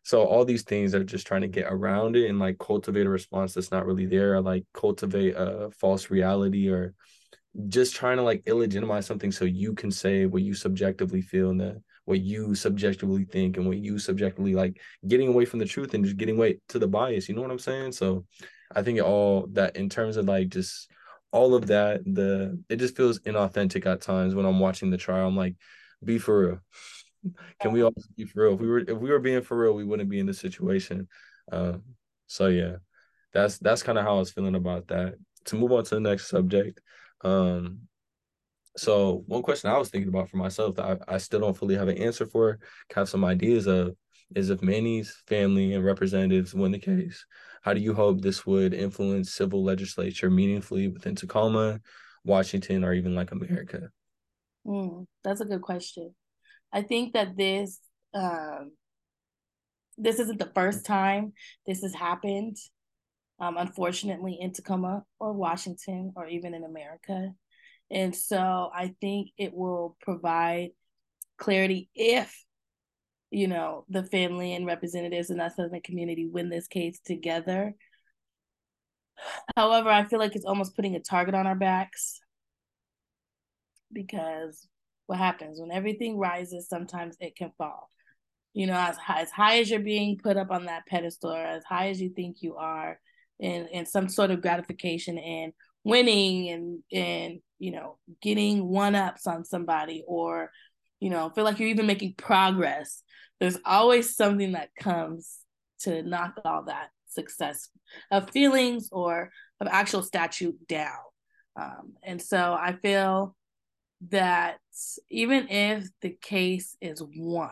so 0.04 0.24
all 0.24 0.46
these 0.46 0.64
things 0.64 0.96
are 0.96 1.04
just 1.04 1.28
trying 1.28 1.42
to 1.42 1.48
get 1.48 1.68
around 1.70 2.16
it 2.16 2.30
and 2.30 2.40
like 2.40 2.58
cultivate 2.58 3.06
a 3.06 3.10
response 3.10 3.54
that's 3.54 3.72
not 3.72 3.86
really 3.86 4.06
there, 4.06 4.36
or 4.36 4.42
like 4.42 4.66
cultivate 4.74 5.36
a 5.38 5.70
false 5.80 6.10
reality, 6.10 6.70
or 6.70 6.94
just 7.68 7.96
trying 7.96 8.18
to 8.18 8.24
like 8.24 8.44
illegitimize 8.46 9.04
something 9.04 9.32
so 9.32 9.44
you 9.46 9.74
can 9.74 9.92
say 9.92 10.26
what 10.26 10.44
you 10.44 10.54
subjectively 10.54 11.22
feel 11.22 11.50
and 11.50 11.60
the 11.60 11.82
what 12.06 12.22
you 12.22 12.56
subjectively 12.56 13.26
think 13.26 13.58
and 13.58 13.68
what 13.68 13.78
you 13.78 14.00
subjectively 14.00 14.56
like 14.56 14.80
getting 15.08 15.28
away 15.28 15.44
from 15.44 15.60
the 15.60 15.66
truth 15.66 15.94
and 15.94 16.06
just 16.06 16.16
getting 16.16 16.38
away 16.38 16.58
to 16.70 16.80
the 16.80 16.88
bias. 16.88 17.28
You 17.28 17.36
know 17.36 17.42
what 17.42 17.52
I'm 17.52 17.60
saying? 17.60 17.92
So 17.92 18.26
I 18.74 18.82
think 18.82 19.02
all 19.02 19.48
that 19.54 19.76
in 19.76 19.90
terms 19.90 20.16
of 20.16 20.26
like 20.26 20.48
just 20.48 20.90
all 21.32 21.56
of 21.56 21.68
that, 21.68 22.04
the 22.06 22.62
it 22.70 22.78
just 22.78 22.96
feels 22.96 23.20
inauthentic 23.20 23.86
at 23.86 24.02
times 24.02 24.36
when 24.36 24.46
I'm 24.46 24.60
watching 24.60 24.90
the 24.90 24.98
trial. 24.98 25.28
I'm 25.28 25.36
like, 25.38 25.56
be 26.04 26.18
for 26.18 26.40
real. 26.40 26.60
Can 27.62 27.72
we 27.72 27.84
all 27.84 27.94
be 28.16 28.26
for 28.26 28.44
real? 28.44 28.54
If 28.54 28.60
we 28.60 28.68
were 28.68 28.80
if 28.80 28.98
we 28.98 29.10
were 29.10 29.20
being 29.20 29.42
for 29.42 29.58
real, 29.58 29.74
we 29.74 29.84
wouldn't 29.84 30.10
be 30.10 30.20
in 30.20 30.26
this 30.26 30.40
situation. 30.40 31.08
Um, 31.52 31.84
so 32.28 32.48
yeah, 32.48 32.78
that's 33.34 33.58
that's 33.58 33.84
kind 33.84 33.98
of 33.98 34.06
how 34.06 34.16
I 34.16 34.20
was 34.20 34.32
feeling 34.32 34.56
about 34.56 34.88
that. 34.88 35.16
To 35.46 35.56
move 35.56 35.72
on 35.72 35.84
to 35.86 35.96
the 35.96 36.02
next 36.02 36.28
subject. 36.28 36.82
Um, 37.24 37.88
so 38.76 39.24
one 39.28 39.42
question 39.42 39.70
I 39.70 39.78
was 39.78 39.90
thinking 39.90 40.10
about 40.10 40.30
for 40.30 40.38
myself 40.38 40.76
that 40.76 41.02
I, 41.08 41.16
I 41.16 41.18
still 41.18 41.40
don't 41.40 41.58
fully 41.58 41.76
have 41.76 41.88
an 41.88 41.98
answer 41.98 42.26
for, 42.26 42.60
have 42.94 43.10
some 43.10 43.26
ideas 43.26 43.66
of 43.66 43.96
is 44.36 44.50
if 44.50 44.62
Manny's 44.62 45.24
family 45.28 45.74
and 45.74 45.84
representatives 45.84 46.54
win 46.54 46.72
the 46.72 46.80
case, 46.80 47.26
how 47.62 47.74
do 47.74 47.82
you 47.82 47.94
hope 47.94 48.22
this 48.22 48.46
would 48.46 48.74
influence 48.74 49.32
civil 49.32 49.64
legislature 49.64 50.30
meaningfully 50.30 50.88
within 50.88 51.16
Tacoma, 51.16 51.80
Washington, 52.24 52.84
or 52.84 52.94
even 52.94 53.16
like 53.16 53.32
America? 53.32 53.90
Mm, 54.66 55.06
that's 55.24 55.42
a 55.42 55.46
good 55.46 55.62
question. 55.62 56.14
I 56.72 56.82
think 56.82 57.14
that 57.14 57.38
this 57.38 57.80
um, 58.14 58.72
this 59.98 60.20
isn't 60.20 60.40
the 60.40 60.52
first 60.54 60.86
time 60.86 61.34
this 61.66 61.82
has 61.82 61.94
happened. 61.94 62.58
Um, 63.40 63.56
unfortunately, 63.58 64.38
in 64.42 64.52
Tacoma 64.52 65.04
or 65.20 65.32
Washington 65.34 66.12
or 66.16 66.28
even 66.28 66.56
in 66.56 66.64
America, 66.64 67.34
and 67.92 68.16
so 68.16 68.72
I 68.74 68.96
think 69.00 69.30
it 69.38 69.54
will 69.54 69.96
provide 70.02 70.70
clarity 71.38 71.90
if 71.94 72.36
you 73.32 73.48
know 73.48 73.86
the 73.90 74.04
family 74.04 74.54
and 74.54 74.66
representatives 74.66 75.30
in 75.30 75.38
that 75.38 75.56
southern 75.56 75.82
community 75.82 76.26
win 76.26 76.50
this 76.50 76.68
case 76.68 77.00
together. 77.06 77.74
However, 79.56 79.90
I 79.90 80.06
feel 80.06 80.20
like 80.20 80.36
it's 80.36 80.46
almost 80.46 80.76
putting 80.76 80.96
a 80.96 81.00
target 81.00 81.36
on 81.36 81.48
our 81.48 81.56
backs 81.56 82.20
because 83.92 84.68
what 85.08 85.18
happens 85.18 85.60
when 85.60 85.72
everything 85.72 86.18
rises, 86.18 86.68
sometimes 86.68 87.16
it 87.20 87.36
can 87.36 87.52
fall. 87.58 87.90
You 88.54 88.68
know, 88.68 88.74
as 88.74 88.98
high, 88.98 89.22
as 89.22 89.32
high 89.32 89.60
as 89.60 89.70
you're 89.70 89.80
being 89.80 90.18
put 90.22 90.38
up 90.38 90.52
on 90.52 90.66
that 90.66 90.86
pedestal, 90.88 91.32
or 91.32 91.44
as 91.44 91.64
high 91.64 91.90
as 91.90 92.02
you 92.02 92.10
think 92.10 92.38
you 92.42 92.56
are, 92.56 93.00
and 93.40 93.68
and 93.72 93.88
some 93.88 94.10
sort 94.10 94.32
of 94.32 94.42
gratification 94.42 95.18
and 95.18 95.54
winning 95.84 96.50
and 96.50 96.84
and 96.92 97.40
you 97.60 97.72
know 97.72 97.98
getting 98.22 98.68
one 98.68 98.96
ups 98.96 99.28
on 99.28 99.46
somebody, 99.46 100.04
or 100.08 100.52
you 101.00 101.10
know 101.10 101.30
feel 101.30 101.44
like 101.44 101.60
you're 101.60 101.70
even 101.70 101.88
making 101.88 102.16
progress. 102.18 103.04
There's 103.40 103.58
always 103.66 104.16
something 104.16 104.54
that 104.54 104.70
comes 104.80 105.40
to 105.82 106.02
knock 106.02 106.40
all 106.44 106.64
that 106.64 106.90
success 107.08 107.70
of 108.12 108.30
feelings 108.32 108.90
or 108.92 109.32
of 109.60 109.68
actual 109.68 110.02
statute 110.02 110.68
down. 110.68 110.98
Um, 111.56 111.94
and 112.04 112.22
so 112.22 112.54
I 112.60 112.74
feel 112.74 113.36
that 114.10 114.58
even 115.10 115.50
if 115.50 115.88
the 116.02 116.16
case 116.22 116.76
is 116.82 117.02
won, 117.16 117.50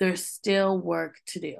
there's 0.00 0.24
still 0.24 0.78
work 0.78 1.16
to 1.28 1.40
do. 1.40 1.56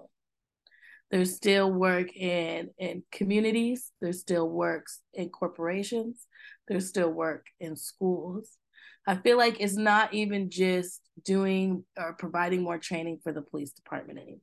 There's 1.11 1.37
still 1.37 1.71
work 1.71 2.17
in, 2.17 2.71
in 2.79 3.05
communities, 3.13 3.93
there's 4.01 4.21
still 4.21 4.49
works 4.49 5.01
in 5.13 5.29
corporations, 5.29 6.27
there's 6.67 6.89
still 6.89 7.11
work 7.11 7.47
in 7.61 7.77
schools. 7.77 8.51
I 9.07 9.17
feel 9.17 9.37
like 9.37 9.61
it's 9.61 9.77
not 9.77 10.15
even 10.15 10.51
just 10.51 11.01
doing 11.25 11.85
or 11.97 12.15
providing 12.15 12.63
more 12.63 12.79
training 12.79 13.21
for 13.23 13.33
the 13.33 13.43
police 13.43 13.73
department 13.73 14.19
anymore. 14.19 14.41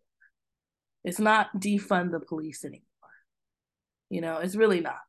It's 1.04 1.20
not 1.20 1.50
defund 1.60 2.12
the 2.12 2.20
police 2.20 2.64
anymore. 2.64 2.82
You 4.10 4.22
know, 4.22 4.38
it's 4.38 4.56
really 4.56 4.82
not. 4.82 5.00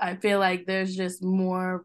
I 0.00 0.16
feel 0.16 0.38
like 0.38 0.66
there's 0.66 0.94
just 0.94 1.22
more 1.22 1.84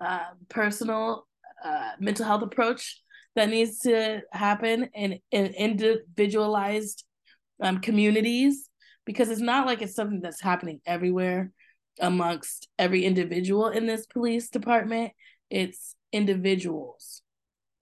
uh, 0.00 0.30
personal 0.48 1.26
uh, 1.64 1.92
mental 2.00 2.26
health 2.26 2.42
approach 2.42 3.00
that 3.36 3.48
needs 3.48 3.78
to 3.80 4.22
happen 4.32 4.88
in, 4.94 5.20
in 5.30 5.46
individualized 5.46 7.04
um, 7.62 7.78
communities 7.80 8.68
because 9.04 9.30
it's 9.30 9.40
not 9.40 9.66
like 9.66 9.82
it's 9.82 9.94
something 9.94 10.20
that's 10.20 10.40
happening 10.40 10.80
everywhere 10.86 11.52
amongst 12.00 12.68
every 12.78 13.04
individual 13.04 13.68
in 13.68 13.86
this 13.86 14.06
police 14.06 14.48
department. 14.48 15.12
It's 15.50 15.94
individuals 16.12 17.22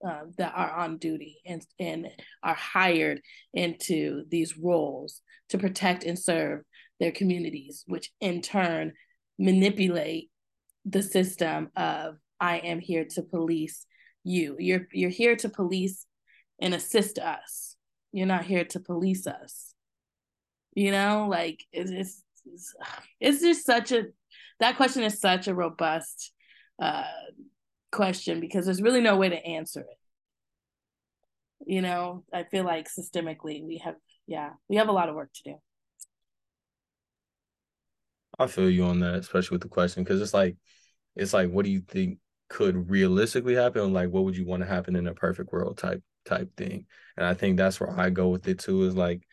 uh, 0.07 0.21
that 0.37 0.53
are 0.55 0.71
on 0.71 0.97
duty 0.97 1.39
and, 1.45 1.65
and 1.79 2.07
are 2.43 2.55
hired 2.55 3.21
into 3.53 4.23
these 4.29 4.57
roles 4.57 5.21
to 5.49 5.57
protect 5.57 6.03
and 6.03 6.17
serve 6.17 6.61
their 6.99 7.11
communities, 7.11 7.83
which 7.87 8.11
in 8.19 8.41
turn 8.41 8.93
manipulate 9.37 10.29
the 10.85 11.03
system 11.03 11.69
of 11.75 12.17
I 12.39 12.57
am 12.57 12.79
here 12.79 13.05
to 13.11 13.21
police 13.21 13.85
you. 14.23 14.55
You're 14.59 14.87
you're 14.91 15.09
here 15.09 15.35
to 15.37 15.49
police 15.49 16.05
and 16.61 16.73
assist 16.73 17.19
us. 17.19 17.75
You're 18.11 18.27
not 18.27 18.45
here 18.45 18.65
to 18.65 18.79
police 18.79 19.27
us. 19.27 19.73
You 20.73 20.91
know, 20.91 21.27
like 21.29 21.63
it's 21.71 21.91
it's, 22.45 22.75
it's, 23.19 23.41
just 23.41 23.65
such 23.65 23.91
a 23.91 24.05
that 24.59 24.77
question 24.77 25.03
is 25.03 25.19
such 25.19 25.47
a 25.47 25.55
robust 25.55 26.31
uh, 26.81 27.03
question 27.91 28.39
because 28.39 28.65
there's 28.65 28.81
really 28.81 29.01
no 29.01 29.17
way 29.17 29.29
to 29.29 29.45
answer 29.45 29.81
it. 29.81 29.97
You 31.65 31.81
know, 31.81 32.23
I 32.33 32.43
feel 32.43 32.63
like 32.63 32.87
systemically 32.87 33.63
we 33.65 33.81
have 33.83 33.95
yeah, 34.27 34.51
we 34.67 34.75
have 34.75 34.89
a 34.89 34.93
lot 34.93 35.09
of 35.09 35.15
work 35.15 35.31
to 35.33 35.43
do. 35.43 35.55
I 38.37 38.47
feel 38.47 38.69
you 38.69 38.85
on 38.85 38.99
that, 39.01 39.15
especially 39.15 39.55
with 39.55 39.63
the 39.63 39.67
question, 39.67 40.03
because 40.03 40.21
it's 40.21 40.33
like, 40.33 40.55
it's 41.15 41.33
like, 41.33 41.49
what 41.49 41.65
do 41.65 41.71
you 41.71 41.81
think 41.81 42.19
could 42.47 42.89
realistically 42.89 43.55
happen? 43.55 43.91
Like, 43.91 44.09
what 44.09 44.23
would 44.23 44.37
you 44.37 44.45
want 44.45 44.63
to 44.63 44.69
happen 44.69 44.95
in 44.95 45.07
a 45.07 45.13
perfect 45.13 45.51
world 45.51 45.77
type 45.77 46.01
type 46.25 46.55
thing? 46.55 46.85
And 47.17 47.25
I 47.25 47.33
think 47.33 47.57
that's 47.57 47.79
where 47.79 47.99
I 47.99 48.09
go 48.09 48.29
with 48.29 48.47
it 48.47 48.59
too. 48.59 48.83
Is 48.83 48.95
like, 48.95 49.27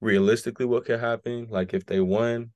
realistically, 0.00 0.66
what 0.66 0.84
could 0.84 1.00
happen? 1.00 1.46
Like, 1.48 1.72
if 1.72 1.86
they 1.86 2.00
won, 2.00 2.50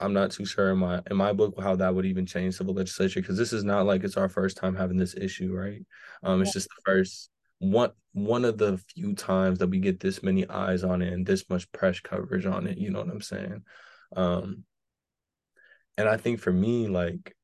I'm 0.00 0.12
not 0.12 0.30
too 0.30 0.44
sure 0.44 0.72
in 0.72 0.78
my 0.78 1.00
in 1.10 1.16
my 1.16 1.32
book 1.32 1.54
how 1.60 1.76
that 1.76 1.94
would 1.94 2.06
even 2.06 2.26
change 2.26 2.56
civil 2.56 2.74
legislature 2.74 3.20
because 3.20 3.38
this 3.38 3.52
is 3.52 3.64
not 3.64 3.86
like 3.86 4.04
it's 4.04 4.16
our 4.16 4.28
first 4.28 4.56
time 4.56 4.74
having 4.74 4.98
this 4.98 5.14
issue, 5.14 5.54
right? 5.54 5.82
Um, 6.22 6.42
it's 6.42 6.52
just 6.52 6.68
the 6.68 6.82
first 6.84 7.30
one 7.58 7.92
one 8.12 8.44
of 8.44 8.58
the 8.58 8.78
few 8.94 9.14
times 9.14 9.58
that 9.58 9.68
we 9.68 9.78
get 9.78 10.00
this 10.00 10.22
many 10.22 10.48
eyes 10.48 10.84
on 10.84 11.02
it 11.02 11.12
and 11.12 11.26
this 11.26 11.48
much 11.48 11.70
press 11.72 12.00
coverage 12.00 12.46
on 12.46 12.66
it. 12.66 12.78
You 12.78 12.90
know 12.90 13.00
what 13.00 13.10
I'm 13.10 13.22
saying? 13.22 13.62
Um, 14.14 14.64
and 15.96 16.08
I 16.08 16.16
think 16.16 16.40
for 16.40 16.52
me, 16.52 16.88
like 16.88 17.34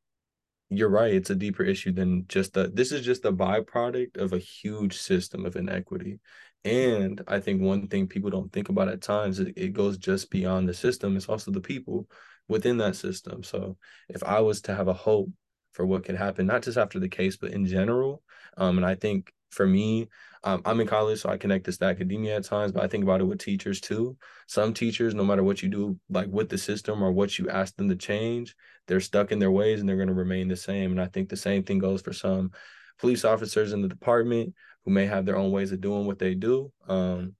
you're 0.68 0.88
right, 0.88 1.14
it's 1.14 1.30
a 1.30 1.34
deeper 1.34 1.62
issue 1.62 1.92
than 1.92 2.26
just 2.28 2.54
the 2.54 2.70
this 2.72 2.92
is 2.92 3.04
just 3.04 3.24
a 3.24 3.32
byproduct 3.32 4.18
of 4.18 4.32
a 4.32 4.38
huge 4.38 4.98
system 4.98 5.46
of 5.46 5.56
inequity. 5.56 6.20
And 6.64 7.22
I 7.26 7.40
think 7.40 7.60
one 7.60 7.88
thing 7.88 8.06
people 8.06 8.30
don't 8.30 8.52
think 8.52 8.68
about 8.68 8.88
at 8.88 9.02
times 9.02 9.40
it, 9.40 9.54
it 9.56 9.72
goes 9.72 9.98
just 9.98 10.30
beyond 10.30 10.68
the 10.68 10.74
system, 10.74 11.16
it's 11.16 11.28
also 11.28 11.50
the 11.50 11.60
people 11.60 12.08
within 12.52 12.76
that 12.78 12.96
system. 12.96 13.42
So 13.42 13.76
if 14.08 14.22
I 14.22 14.40
was 14.40 14.60
to 14.62 14.74
have 14.74 14.88
a 14.88 14.92
hope 14.92 15.30
for 15.72 15.86
what 15.86 16.04
could 16.04 16.16
happen, 16.16 16.46
not 16.46 16.62
just 16.62 16.78
after 16.78 17.00
the 17.00 17.08
case, 17.08 17.36
but 17.36 17.50
in 17.50 17.66
general, 17.66 18.22
um, 18.56 18.76
and 18.76 18.86
I 18.86 18.94
think 18.94 19.32
for 19.50 19.66
me, 19.66 20.08
um, 20.44 20.62
I'm 20.64 20.80
in 20.80 20.86
college, 20.86 21.20
so 21.20 21.28
I 21.28 21.36
connect 21.36 21.66
this 21.66 21.78
to 21.78 21.84
academia 21.84 22.36
at 22.36 22.44
times, 22.44 22.72
but 22.72 22.82
I 22.82 22.88
think 22.88 23.04
about 23.04 23.20
it 23.20 23.24
with 23.24 23.38
teachers 23.38 23.80
too. 23.80 24.16
Some 24.48 24.74
teachers, 24.74 25.14
no 25.14 25.24
matter 25.24 25.44
what 25.44 25.62
you 25.62 25.68
do, 25.68 25.98
like 26.08 26.28
with 26.28 26.48
the 26.48 26.58
system 26.58 27.02
or 27.02 27.12
what 27.12 27.38
you 27.38 27.48
ask 27.48 27.76
them 27.76 27.88
to 27.88 27.96
change, 27.96 28.54
they're 28.86 29.00
stuck 29.00 29.30
in 29.30 29.38
their 29.38 29.50
ways 29.50 29.80
and 29.80 29.88
they're 29.88 29.96
going 29.96 30.08
to 30.08 30.14
remain 30.14 30.48
the 30.48 30.56
same. 30.56 30.90
And 30.90 31.00
I 31.00 31.06
think 31.06 31.28
the 31.28 31.36
same 31.36 31.62
thing 31.62 31.78
goes 31.78 32.02
for 32.02 32.12
some 32.12 32.50
police 32.98 33.24
officers 33.24 33.72
in 33.72 33.82
the 33.82 33.88
department 33.88 34.54
who 34.84 34.90
may 34.90 35.06
have 35.06 35.26
their 35.26 35.36
own 35.36 35.52
ways 35.52 35.70
of 35.70 35.80
doing 35.80 36.06
what 36.06 36.18
they 36.18 36.34
do. 36.34 36.72
Um, 36.88 37.34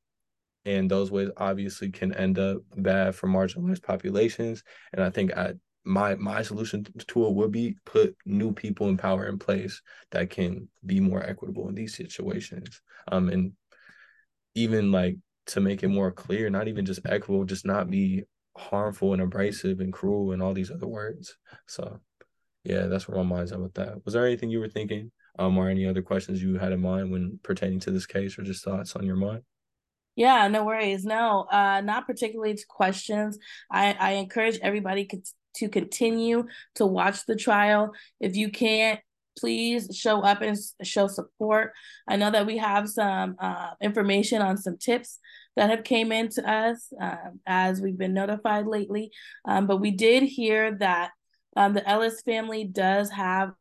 and 0.64 0.90
those 0.90 1.10
ways 1.10 1.30
obviously 1.36 1.90
can 1.90 2.14
end 2.14 2.38
up 2.38 2.58
bad 2.76 3.14
for 3.14 3.28
marginalized 3.28 3.82
populations. 3.82 4.62
And 4.92 5.02
I 5.02 5.10
think 5.10 5.32
at 5.36 5.56
my 5.84 6.14
my 6.14 6.42
solution 6.42 6.84
to 6.84 7.26
it 7.26 7.34
would 7.34 7.50
be 7.50 7.76
put 7.84 8.16
new 8.24 8.52
people 8.52 8.88
in 8.88 8.96
power 8.96 9.26
in 9.26 9.38
place 9.38 9.82
that 10.10 10.30
can 10.30 10.68
be 10.86 11.00
more 11.00 11.22
equitable 11.22 11.68
in 11.68 11.74
these 11.74 11.96
situations 11.96 12.80
um 13.10 13.28
and 13.28 13.52
even 14.54 14.92
like 14.92 15.16
to 15.46 15.60
make 15.60 15.82
it 15.82 15.88
more 15.88 16.12
clear 16.12 16.48
not 16.48 16.68
even 16.68 16.84
just 16.86 17.00
equitable 17.04 17.44
just 17.44 17.66
not 17.66 17.90
be 17.90 18.22
harmful 18.56 19.12
and 19.12 19.22
abrasive 19.22 19.80
and 19.80 19.92
cruel 19.92 20.32
and 20.32 20.42
all 20.42 20.52
these 20.52 20.70
other 20.70 20.86
words 20.86 21.36
so 21.66 21.98
yeah 22.64 22.86
that's 22.86 23.08
where 23.08 23.22
my 23.24 23.36
mind's 23.36 23.50
at 23.50 23.60
with 23.60 23.74
that 23.74 24.04
was 24.04 24.14
there 24.14 24.26
anything 24.26 24.50
you 24.50 24.60
were 24.60 24.68
thinking 24.68 25.10
um 25.38 25.58
or 25.58 25.68
any 25.68 25.86
other 25.86 26.02
questions 26.02 26.40
you 26.40 26.58
had 26.58 26.70
in 26.70 26.80
mind 26.80 27.10
when 27.10 27.40
pertaining 27.42 27.80
to 27.80 27.90
this 27.90 28.06
case 28.06 28.38
or 28.38 28.42
just 28.42 28.62
thoughts 28.62 28.94
on 28.94 29.04
your 29.04 29.16
mind 29.16 29.42
yeah, 30.16 30.48
no 30.48 30.64
worries. 30.64 31.04
No, 31.04 31.46
uh, 31.50 31.80
not 31.80 32.06
particularly 32.06 32.58
questions. 32.68 33.38
I, 33.70 33.96
I 33.98 34.12
encourage 34.12 34.58
everybody 34.62 35.08
to 35.56 35.68
continue 35.68 36.46
to 36.76 36.86
watch 36.86 37.26
the 37.26 37.36
trial. 37.36 37.92
If 38.20 38.36
you 38.36 38.50
can't, 38.50 39.00
please 39.38 39.96
show 39.96 40.20
up 40.20 40.42
and 40.42 40.58
show 40.82 41.06
support. 41.06 41.72
I 42.06 42.16
know 42.16 42.30
that 42.30 42.46
we 42.46 42.58
have 42.58 42.88
some 42.88 43.36
uh, 43.38 43.70
information 43.80 44.42
on 44.42 44.58
some 44.58 44.76
tips 44.76 45.18
that 45.56 45.70
have 45.70 45.84
came 45.84 46.12
in 46.12 46.28
to 46.30 46.50
us 46.50 46.92
uh, 47.00 47.16
as 47.46 47.80
we've 47.80 47.98
been 47.98 48.14
notified 48.14 48.66
lately. 48.66 49.10
Um, 49.46 49.66
but 49.66 49.78
we 49.78 49.90
did 49.90 50.22
hear 50.22 50.76
that 50.78 51.10
um, 51.56 51.74
the 51.74 51.86
Ellis 51.88 52.22
family 52.22 52.64
does 52.64 53.10
have 53.10 53.52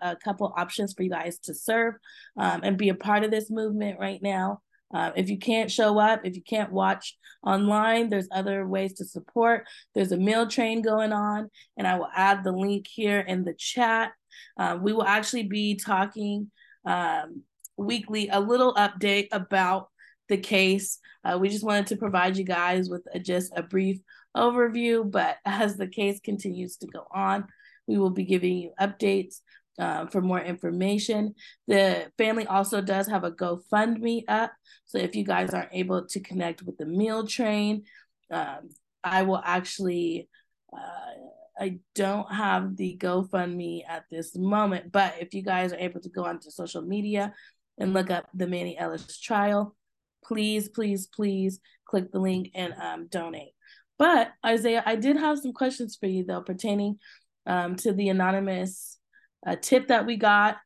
a 0.00 0.16
couple 0.16 0.52
options 0.56 0.92
for 0.94 1.02
you 1.02 1.10
guys 1.10 1.38
to 1.40 1.54
serve 1.54 1.94
um, 2.36 2.60
and 2.62 2.78
be 2.78 2.88
a 2.88 2.94
part 2.94 3.24
of 3.24 3.30
this 3.30 3.50
movement 3.50 3.98
right 3.98 4.22
now. 4.22 4.60
Uh, 4.92 5.12
if 5.16 5.30
you 5.30 5.38
can't 5.38 5.70
show 5.70 5.98
up, 5.98 6.20
if 6.24 6.34
you 6.34 6.42
can't 6.42 6.72
watch 6.72 7.16
online, 7.42 8.08
there's 8.08 8.28
other 8.32 8.66
ways 8.66 8.94
to 8.94 9.04
support. 9.04 9.66
There's 9.94 10.12
a 10.12 10.16
meal 10.16 10.48
train 10.48 10.82
going 10.82 11.12
on, 11.12 11.50
and 11.76 11.86
I 11.86 11.96
will 11.96 12.10
add 12.14 12.44
the 12.44 12.52
link 12.52 12.86
here 12.88 13.20
in 13.20 13.44
the 13.44 13.54
chat. 13.54 14.12
Um, 14.56 14.82
we 14.82 14.92
will 14.92 15.04
actually 15.04 15.44
be 15.44 15.76
talking 15.76 16.50
um, 16.84 17.42
weekly, 17.76 18.28
a 18.28 18.40
little 18.40 18.74
update 18.74 19.28
about 19.32 19.88
the 20.28 20.36
case. 20.36 20.98
Uh, 21.24 21.38
we 21.40 21.48
just 21.48 21.64
wanted 21.64 21.88
to 21.88 21.96
provide 21.96 22.36
you 22.36 22.44
guys 22.44 22.88
with 22.88 23.02
a, 23.12 23.18
just 23.18 23.52
a 23.56 23.62
brief 23.62 24.00
overview, 24.36 25.08
but 25.08 25.36
as 25.44 25.76
the 25.76 25.88
case 25.88 26.20
continues 26.20 26.76
to 26.78 26.86
go 26.86 27.06
on, 27.12 27.46
we 27.86 27.98
will 27.98 28.10
be 28.10 28.24
giving 28.24 28.56
you 28.56 28.72
updates 28.80 29.40
uh, 29.80 30.06
for 30.06 30.20
more 30.20 30.40
information. 30.40 31.34
The 31.66 32.12
family 32.18 32.46
also 32.46 32.82
does 32.82 33.08
have 33.08 33.24
a 33.24 33.32
GoFundMe 33.32 34.24
up. 34.28 34.52
So 34.84 34.98
if 34.98 35.16
you 35.16 35.24
guys 35.24 35.54
aren't 35.54 35.72
able 35.72 36.06
to 36.06 36.20
connect 36.20 36.62
with 36.62 36.76
the 36.76 36.84
meal 36.84 37.26
train, 37.26 37.84
um, 38.30 38.68
I 39.02 39.22
will 39.22 39.40
actually, 39.42 40.28
uh, 40.72 41.64
I 41.64 41.78
don't 41.94 42.30
have 42.32 42.76
the 42.76 42.98
GoFundMe 43.00 43.82
at 43.88 44.04
this 44.10 44.36
moment, 44.36 44.92
but 44.92 45.14
if 45.18 45.32
you 45.32 45.42
guys 45.42 45.72
are 45.72 45.78
able 45.78 46.00
to 46.00 46.10
go 46.10 46.26
onto 46.26 46.50
social 46.50 46.82
media 46.82 47.32
and 47.78 47.94
look 47.94 48.10
up 48.10 48.28
the 48.34 48.46
Manny 48.46 48.76
Ellis 48.76 49.18
trial, 49.18 49.74
please, 50.22 50.68
please, 50.68 51.06
please 51.06 51.58
click 51.86 52.12
the 52.12 52.20
link 52.20 52.50
and 52.54 52.74
um, 52.74 53.08
donate. 53.08 53.52
But 53.98 54.32
Isaiah, 54.44 54.82
I 54.84 54.96
did 54.96 55.16
have 55.16 55.38
some 55.38 55.54
questions 55.54 55.96
for 55.98 56.06
you 56.06 56.24
though 56.24 56.42
pertaining 56.42 56.98
um, 57.46 57.76
to 57.76 57.92
the 57.92 58.10
anonymous 58.10 58.99
uh, 59.46 59.56
tip 59.56 59.88
that 59.88 60.06
we 60.06 60.16
got. 60.16 60.56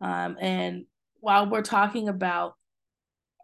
Um, 0.00 0.36
and 0.40 0.84
while 1.20 1.48
we're 1.48 1.62
talking 1.62 2.08
about 2.08 2.54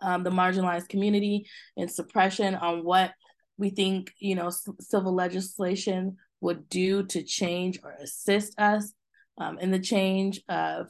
um, 0.03 0.23
the 0.23 0.31
marginalized 0.31 0.89
community 0.89 1.47
and 1.77 1.91
suppression 1.91 2.55
on 2.55 2.85
what 2.85 3.13
we 3.59 3.71
think, 3.71 4.13
you 4.19 4.35
know, 4.35 4.51
civil 4.81 5.15
legislation 5.15 6.17
would 6.41 6.69
do 6.69 7.05
to 7.07 7.23
change 7.23 7.79
or 7.83 7.93
assist 7.93 8.59
us 8.59 8.93
um, 9.39 9.59
in 9.59 9.71
the 9.71 9.79
change 9.79 10.43
of, 10.49 10.89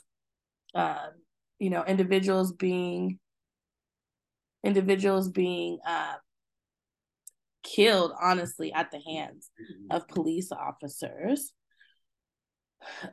uh, 0.75 1.07
you 1.59 1.71
know, 1.71 1.85
individuals 1.85 2.53
being 2.53 3.19
individuals 4.65 5.29
being 5.29 5.79
uh, 5.87 6.15
killed, 7.63 8.13
honestly, 8.21 8.73
at 8.73 8.91
the 8.91 9.01
hands 9.07 9.51
of 9.91 10.09
police 10.09 10.51
officers. 10.51 11.53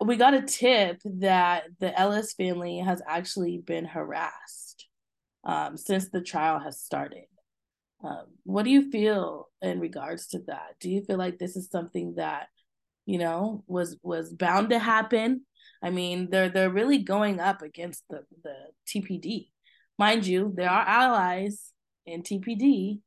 We 0.01 0.15
got 0.17 0.33
a 0.33 0.41
tip 0.41 1.01
that 1.05 1.63
the 1.79 1.97
Ellis 1.97 2.33
family 2.33 2.79
has 2.79 3.01
actually 3.07 3.57
been 3.57 3.85
harassed 3.85 4.87
um, 5.43 5.77
since 5.77 6.09
the 6.09 6.21
trial 6.21 6.59
has 6.59 6.79
started. 6.79 7.25
Um, 8.03 8.25
what 8.43 8.63
do 8.63 8.69
you 8.69 8.91
feel 8.91 9.49
in 9.61 9.79
regards 9.79 10.27
to 10.27 10.39
that? 10.47 10.75
Do 10.79 10.89
you 10.89 11.03
feel 11.03 11.17
like 11.17 11.37
this 11.37 11.55
is 11.55 11.69
something 11.69 12.15
that 12.15 12.47
you 13.05 13.17
know 13.17 13.63
was 13.67 13.97
was 14.03 14.33
bound 14.33 14.69
to 14.71 14.79
happen? 14.79 15.45
I 15.81 15.89
mean, 15.89 16.29
they're 16.29 16.49
they're 16.49 16.69
really 16.69 16.99
going 16.99 17.39
up 17.39 17.61
against 17.61 18.03
the 18.09 18.23
the 18.43 18.55
TPD. 18.87 19.49
Mind 19.97 20.25
you, 20.25 20.51
there 20.55 20.69
are 20.69 20.85
allies 20.85 21.71
in 22.05 22.23
TPD, 22.23 22.99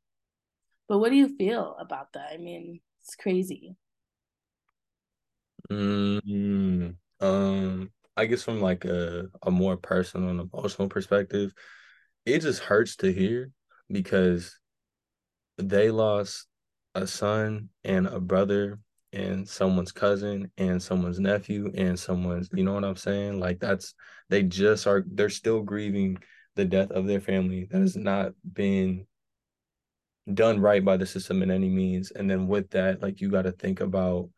but 0.87 0.99
what 0.99 1.09
do 1.09 1.15
you 1.15 1.35
feel 1.37 1.75
about 1.79 2.13
that? 2.13 2.29
I 2.33 2.37
mean, 2.37 2.79
it's 3.01 3.15
crazy. 3.15 3.75
Mm, 5.69 6.21
um, 7.19 7.91
I 8.15 8.25
guess 8.25 8.43
from 8.43 8.61
like 8.61 8.85
a, 8.85 9.25
a 9.43 9.51
more 9.51 9.77
personal 9.77 10.29
and 10.29 10.39
emotional 10.39 10.89
perspective, 10.89 11.53
it 12.25 12.39
just 12.39 12.61
hurts 12.61 12.95
to 12.97 13.11
hear 13.11 13.51
because 13.91 14.57
they 15.57 15.91
lost 15.91 16.47
a 16.95 17.07
son 17.07 17.69
and 17.83 18.07
a 18.07 18.19
brother 18.19 18.79
and 19.13 19.47
someone's 19.47 19.91
cousin 19.91 20.51
and 20.57 20.81
someone's 20.81 21.19
nephew 21.19 21.71
and 21.75 21.97
someone's 21.97 22.49
you 22.53 22.63
know 22.63 22.73
what 22.73 22.83
I'm 22.83 22.95
saying? 22.95 23.39
Like 23.39 23.59
that's 23.59 23.93
they 24.29 24.43
just 24.43 24.87
are 24.87 25.03
they're 25.07 25.29
still 25.29 25.61
grieving 25.61 26.17
the 26.55 26.65
death 26.65 26.91
of 26.91 27.05
their 27.07 27.21
family 27.21 27.67
that 27.69 27.79
has 27.79 27.95
not 27.95 28.33
been 28.51 29.05
done 30.33 30.59
right 30.59 30.83
by 30.83 30.97
the 30.97 31.05
system 31.05 31.41
in 31.41 31.51
any 31.51 31.69
means. 31.69 32.11
And 32.11 32.29
then 32.29 32.47
with 32.47 32.71
that, 32.71 33.01
like 33.01 33.21
you 33.21 33.29
got 33.29 33.43
to 33.43 33.51
think 33.51 33.79
about 33.79 34.29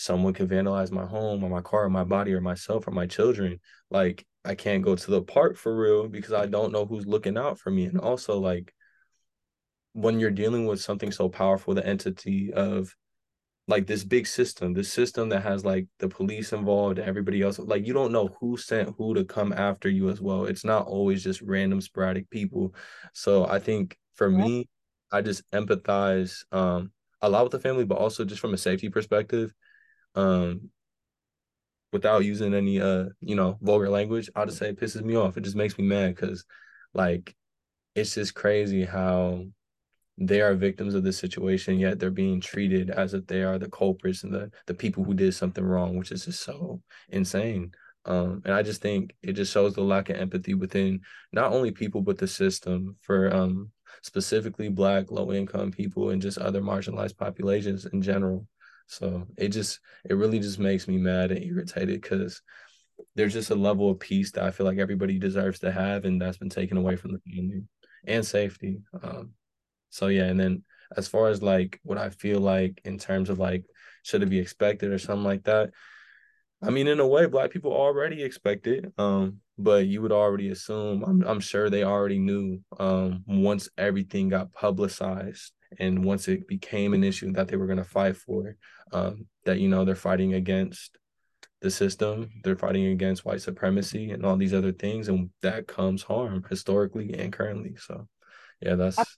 someone 0.00 0.32
can 0.32 0.48
vandalize 0.48 0.90
my 0.90 1.04
home 1.04 1.44
or 1.44 1.50
my 1.50 1.60
car 1.60 1.84
or 1.84 1.90
my 1.90 2.04
body 2.04 2.32
or 2.32 2.40
myself 2.40 2.88
or 2.88 2.90
my 2.90 3.06
children. 3.06 3.60
Like 3.90 4.26
I 4.46 4.54
can't 4.54 4.82
go 4.82 4.96
to 4.96 5.10
the 5.10 5.20
park 5.20 5.58
for 5.58 5.76
real 5.76 6.08
because 6.08 6.32
I 6.32 6.46
don't 6.46 6.72
know 6.72 6.86
who's 6.86 7.06
looking 7.06 7.36
out 7.36 7.58
for 7.58 7.70
me. 7.70 7.84
And 7.84 8.00
also 8.00 8.38
like 8.38 8.72
when 9.92 10.18
you're 10.18 10.30
dealing 10.30 10.64
with 10.66 10.80
something 10.80 11.12
so 11.12 11.28
powerful, 11.28 11.74
the 11.74 11.86
entity 11.86 12.50
of 12.50 12.96
like 13.68 13.86
this 13.86 14.02
big 14.02 14.26
system, 14.26 14.72
this 14.72 14.90
system 14.90 15.28
that 15.28 15.42
has 15.42 15.66
like 15.66 15.86
the 15.98 16.08
police 16.08 16.54
involved, 16.54 16.98
everybody 16.98 17.42
else, 17.42 17.58
like 17.58 17.86
you 17.86 17.92
don't 17.92 18.10
know 18.10 18.34
who 18.40 18.56
sent 18.56 18.94
who 18.96 19.12
to 19.12 19.22
come 19.24 19.52
after 19.52 19.90
you 19.90 20.08
as 20.08 20.18
well. 20.18 20.46
It's 20.46 20.64
not 20.64 20.86
always 20.86 21.22
just 21.22 21.42
random 21.42 21.82
sporadic 21.82 22.30
people. 22.30 22.74
So 23.12 23.44
I 23.44 23.58
think 23.58 23.98
for 24.14 24.30
me, 24.30 24.70
I 25.12 25.20
just 25.20 25.48
empathize 25.50 26.42
um 26.52 26.90
a 27.20 27.28
lot 27.28 27.42
with 27.42 27.52
the 27.52 27.60
family, 27.60 27.84
but 27.84 27.98
also 27.98 28.24
just 28.24 28.40
from 28.40 28.54
a 28.54 28.58
safety 28.58 28.88
perspective, 28.88 29.52
um, 30.14 30.70
without 31.92 32.24
using 32.24 32.54
any 32.54 32.80
uh, 32.80 33.06
you 33.20 33.34
know, 33.34 33.58
vulgar 33.60 33.88
language, 33.88 34.30
I'll 34.34 34.46
just 34.46 34.58
say 34.58 34.68
it 34.68 34.80
pisses 34.80 35.02
me 35.02 35.16
off. 35.16 35.36
It 35.36 35.42
just 35.42 35.56
makes 35.56 35.76
me 35.78 35.84
mad 35.84 36.14
because 36.14 36.44
like 36.94 37.34
it's 37.94 38.14
just 38.14 38.34
crazy 38.34 38.84
how 38.84 39.44
they 40.18 40.40
are 40.40 40.54
victims 40.54 40.94
of 40.94 41.02
this 41.02 41.18
situation, 41.18 41.78
yet 41.78 41.98
they're 41.98 42.10
being 42.10 42.40
treated 42.40 42.90
as 42.90 43.14
if 43.14 43.26
they 43.26 43.42
are 43.42 43.58
the 43.58 43.70
culprits 43.70 44.22
and 44.22 44.32
the 44.32 44.50
the 44.66 44.74
people 44.74 45.02
who 45.02 45.14
did 45.14 45.34
something 45.34 45.64
wrong, 45.64 45.96
which 45.96 46.12
is 46.12 46.26
just 46.26 46.42
so 46.42 46.82
insane. 47.08 47.72
Um, 48.04 48.42
and 48.44 48.54
I 48.54 48.62
just 48.62 48.80
think 48.80 49.14
it 49.22 49.32
just 49.32 49.52
shows 49.52 49.74
the 49.74 49.82
lack 49.82 50.08
of 50.08 50.16
empathy 50.16 50.54
within 50.54 51.00
not 51.32 51.52
only 51.52 51.70
people 51.70 52.00
but 52.00 52.16
the 52.18 52.26
system 52.26 52.96
for 53.02 53.34
um 53.34 53.70
specifically 54.02 54.68
black 54.68 55.10
low 55.10 55.32
income 55.32 55.70
people 55.70 56.10
and 56.10 56.22
just 56.22 56.38
other 56.38 56.62
marginalized 56.62 57.16
populations 57.16 57.86
in 57.86 58.00
general. 58.00 58.46
So 58.90 59.24
it 59.38 59.48
just 59.48 59.78
it 60.04 60.14
really 60.14 60.40
just 60.40 60.58
makes 60.58 60.88
me 60.88 60.98
mad 60.98 61.30
and 61.30 61.44
irritated 61.44 62.02
because 62.02 62.42
there's 63.14 63.32
just 63.32 63.50
a 63.50 63.54
level 63.54 63.88
of 63.88 64.00
peace 64.00 64.32
that 64.32 64.42
I 64.42 64.50
feel 64.50 64.66
like 64.66 64.78
everybody 64.78 65.16
deserves 65.16 65.60
to 65.60 65.70
have, 65.70 66.04
and 66.04 66.20
that's 66.20 66.38
been 66.38 66.50
taken 66.50 66.76
away 66.76 66.96
from 66.96 67.12
the 67.12 67.20
family 67.20 67.62
and 68.04 68.26
safety. 68.26 68.80
Um, 69.00 69.30
so 69.90 70.08
yeah, 70.08 70.24
and 70.24 70.40
then 70.40 70.64
as 70.96 71.06
far 71.06 71.28
as 71.28 71.40
like 71.40 71.78
what 71.84 71.98
I 71.98 72.10
feel 72.10 72.40
like 72.40 72.80
in 72.84 72.98
terms 72.98 73.30
of 73.30 73.38
like 73.38 73.64
should 74.02 74.24
it 74.24 74.28
be 74.28 74.40
expected 74.40 74.90
or 74.90 74.98
something 74.98 75.24
like 75.24 75.44
that. 75.44 75.70
I 76.60 76.70
mean, 76.70 76.88
in 76.88 76.98
a 76.98 77.06
way, 77.06 77.26
black 77.26 77.52
people 77.52 77.72
already 77.72 78.24
expect 78.24 78.66
it. 78.66 78.92
Um, 78.98 79.38
but 79.56 79.86
you 79.86 80.02
would 80.02 80.12
already 80.12 80.50
assume, 80.50 81.04
I'm 81.04 81.22
I'm 81.22 81.40
sure 81.40 81.70
they 81.70 81.84
already 81.84 82.18
knew 82.18 82.60
um 82.80 83.22
once 83.28 83.68
everything 83.78 84.30
got 84.30 84.52
publicized 84.52 85.52
and 85.78 86.04
once 86.04 86.28
it 86.28 86.46
became 86.46 86.94
an 86.94 87.04
issue 87.04 87.32
that 87.32 87.48
they 87.48 87.56
were 87.56 87.66
gonna 87.66 87.84
fight 87.84 88.16
for, 88.16 88.56
um, 88.92 89.26
that 89.44 89.58
you 89.58 89.68
know 89.68 89.84
they're 89.84 89.94
fighting 89.94 90.34
against 90.34 90.98
the 91.60 91.70
system, 91.70 92.30
they're 92.42 92.56
fighting 92.56 92.86
against 92.86 93.24
white 93.24 93.42
supremacy 93.42 94.10
and 94.10 94.24
all 94.24 94.36
these 94.36 94.54
other 94.54 94.72
things, 94.72 95.08
and 95.08 95.30
that 95.42 95.66
comes 95.66 96.02
harm 96.02 96.44
historically 96.48 97.14
and 97.14 97.32
currently. 97.32 97.76
So 97.76 98.08
yeah, 98.60 98.74
that's 98.74 99.16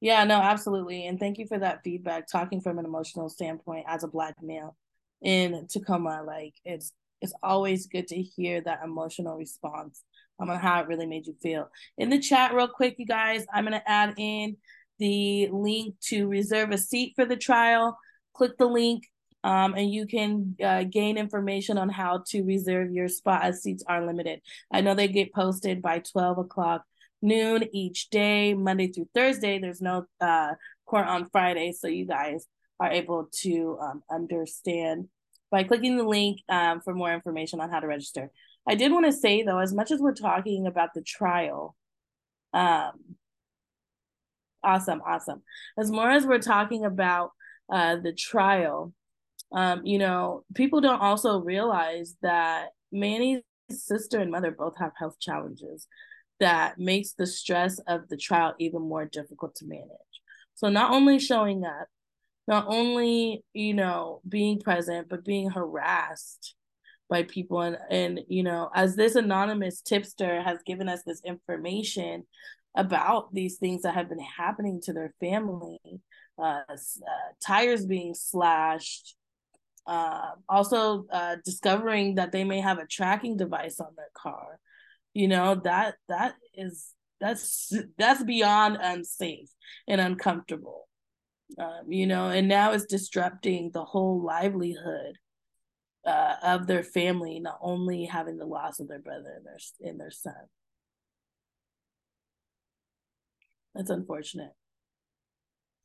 yeah, 0.00 0.24
no, 0.24 0.36
absolutely. 0.36 1.06
And 1.06 1.20
thank 1.20 1.38
you 1.38 1.46
for 1.46 1.58
that 1.58 1.82
feedback. 1.84 2.26
Talking 2.26 2.60
from 2.60 2.78
an 2.78 2.86
emotional 2.86 3.28
standpoint 3.28 3.84
as 3.86 4.02
a 4.02 4.08
black 4.08 4.34
male 4.42 4.76
in 5.20 5.66
Tacoma, 5.68 6.22
like 6.26 6.54
it's 6.64 6.92
it's 7.20 7.34
always 7.42 7.86
good 7.86 8.08
to 8.08 8.16
hear 8.16 8.62
that 8.62 8.80
emotional 8.82 9.36
response 9.36 10.02
um, 10.40 10.50
on 10.50 10.58
how 10.58 10.80
it 10.80 10.88
really 10.88 11.06
made 11.06 11.26
you 11.26 11.36
feel. 11.42 11.68
In 11.98 12.10
the 12.10 12.18
chat, 12.18 12.54
real 12.54 12.68
quick, 12.68 12.96
you 12.98 13.06
guys, 13.06 13.44
I'm 13.52 13.64
gonna 13.64 13.82
add 13.86 14.14
in 14.16 14.56
the 14.98 15.48
link 15.52 15.94
to 16.08 16.28
reserve 16.28 16.70
a 16.70 16.78
seat 16.78 17.14
for 17.16 17.24
the 17.24 17.36
trial. 17.36 17.98
Click 18.34 18.56
the 18.58 18.66
link 18.66 19.04
um, 19.42 19.74
and 19.74 19.90
you 19.90 20.06
can 20.06 20.56
uh, 20.62 20.84
gain 20.84 21.16
information 21.16 21.78
on 21.78 21.88
how 21.88 22.22
to 22.28 22.42
reserve 22.42 22.92
your 22.92 23.08
spot 23.08 23.42
as 23.42 23.62
seats 23.62 23.82
are 23.86 24.06
limited. 24.06 24.40
I 24.70 24.82
know 24.82 24.94
they 24.94 25.08
get 25.08 25.32
posted 25.32 25.80
by 25.80 26.00
12 26.00 26.38
o'clock 26.38 26.84
noon 27.22 27.64
each 27.72 28.10
day, 28.10 28.54
Monday 28.54 28.88
through 28.88 29.08
Thursday. 29.14 29.58
There's 29.58 29.80
no 29.80 30.06
uh, 30.20 30.54
court 30.86 31.06
on 31.06 31.28
Friday, 31.30 31.72
so 31.72 31.88
you 31.88 32.06
guys 32.06 32.46
are 32.78 32.90
able 32.90 33.28
to 33.40 33.78
um, 33.80 34.02
understand 34.10 35.08
by 35.50 35.64
clicking 35.64 35.96
the 35.96 36.04
link 36.04 36.40
um, 36.48 36.80
for 36.80 36.94
more 36.94 37.12
information 37.12 37.60
on 37.60 37.70
how 37.70 37.80
to 37.80 37.86
register. 37.86 38.30
I 38.70 38.76
did 38.76 38.92
want 38.92 39.04
to 39.06 39.12
say 39.12 39.42
though, 39.42 39.58
as 39.58 39.74
much 39.74 39.90
as 39.90 39.98
we're 39.98 40.14
talking 40.14 40.68
about 40.68 40.94
the 40.94 41.02
trial, 41.02 41.74
um, 42.52 42.92
awesome, 44.62 45.02
awesome. 45.04 45.42
As 45.76 45.90
more 45.90 46.08
as 46.08 46.24
we're 46.24 46.38
talking 46.38 46.84
about 46.84 47.32
uh, 47.68 47.96
the 47.96 48.12
trial, 48.12 48.94
um, 49.50 49.84
you 49.84 49.98
know, 49.98 50.44
people 50.54 50.80
don't 50.80 51.00
also 51.00 51.40
realize 51.40 52.14
that 52.22 52.68
Manny's 52.92 53.42
sister 53.70 54.20
and 54.20 54.30
mother 54.30 54.52
both 54.52 54.78
have 54.78 54.92
health 54.96 55.18
challenges 55.18 55.88
that 56.38 56.78
makes 56.78 57.14
the 57.14 57.26
stress 57.26 57.80
of 57.88 58.06
the 58.08 58.16
trial 58.16 58.54
even 58.60 58.82
more 58.82 59.04
difficult 59.04 59.56
to 59.56 59.66
manage. 59.66 59.88
So 60.54 60.68
not 60.68 60.92
only 60.92 61.18
showing 61.18 61.64
up, 61.64 61.88
not 62.46 62.66
only, 62.68 63.42
you 63.52 63.74
know, 63.74 64.20
being 64.28 64.60
present, 64.60 65.08
but 65.08 65.24
being 65.24 65.50
harassed 65.50 66.54
by 67.10 67.24
people. 67.24 67.60
And 67.60 67.76
and 67.90 68.20
you 68.28 68.42
know, 68.42 68.70
as 68.74 68.96
this 68.96 69.16
anonymous 69.16 69.82
tipster 69.82 70.40
has 70.42 70.62
given 70.64 70.88
us 70.88 71.02
this 71.02 71.20
information, 71.24 72.24
about 72.74 73.34
these 73.34 73.56
things 73.56 73.82
that 73.82 73.94
have 73.94 74.08
been 74.08 74.20
happening 74.20 74.80
to 74.82 74.92
their 74.92 75.12
family 75.20 75.80
uh, 76.38 76.60
uh, 76.68 77.32
tires 77.44 77.84
being 77.84 78.14
slashed 78.14 79.16
uh, 79.86 80.30
also 80.48 81.04
uh, 81.10 81.36
discovering 81.44 82.14
that 82.14 82.32
they 82.32 82.44
may 82.44 82.60
have 82.60 82.78
a 82.78 82.86
tracking 82.86 83.36
device 83.36 83.80
on 83.80 83.88
their 83.96 84.10
car 84.14 84.60
you 85.14 85.26
know 85.26 85.54
that 85.56 85.96
that 86.08 86.34
is 86.54 86.94
that's 87.20 87.72
that's 87.98 88.22
beyond 88.22 88.78
unsafe 88.80 89.50
and 89.86 90.00
uncomfortable. 90.00 90.88
Um, 91.58 91.82
you 91.88 92.06
know 92.06 92.28
and 92.28 92.46
now 92.46 92.72
it's 92.72 92.84
disrupting 92.84 93.72
the 93.72 93.84
whole 93.84 94.22
livelihood 94.22 95.16
uh, 96.06 96.34
of 96.42 96.66
their 96.66 96.82
family 96.82 97.40
not 97.40 97.58
only 97.60 98.04
having 98.04 98.36
the 98.36 98.46
loss 98.46 98.80
of 98.80 98.88
their 98.88 98.98
brother 98.98 99.34
and 99.36 99.46
their 99.46 99.90
and 99.90 100.00
their 100.00 100.10
son 100.10 100.32
that's 103.74 103.90
unfortunate 103.90 104.52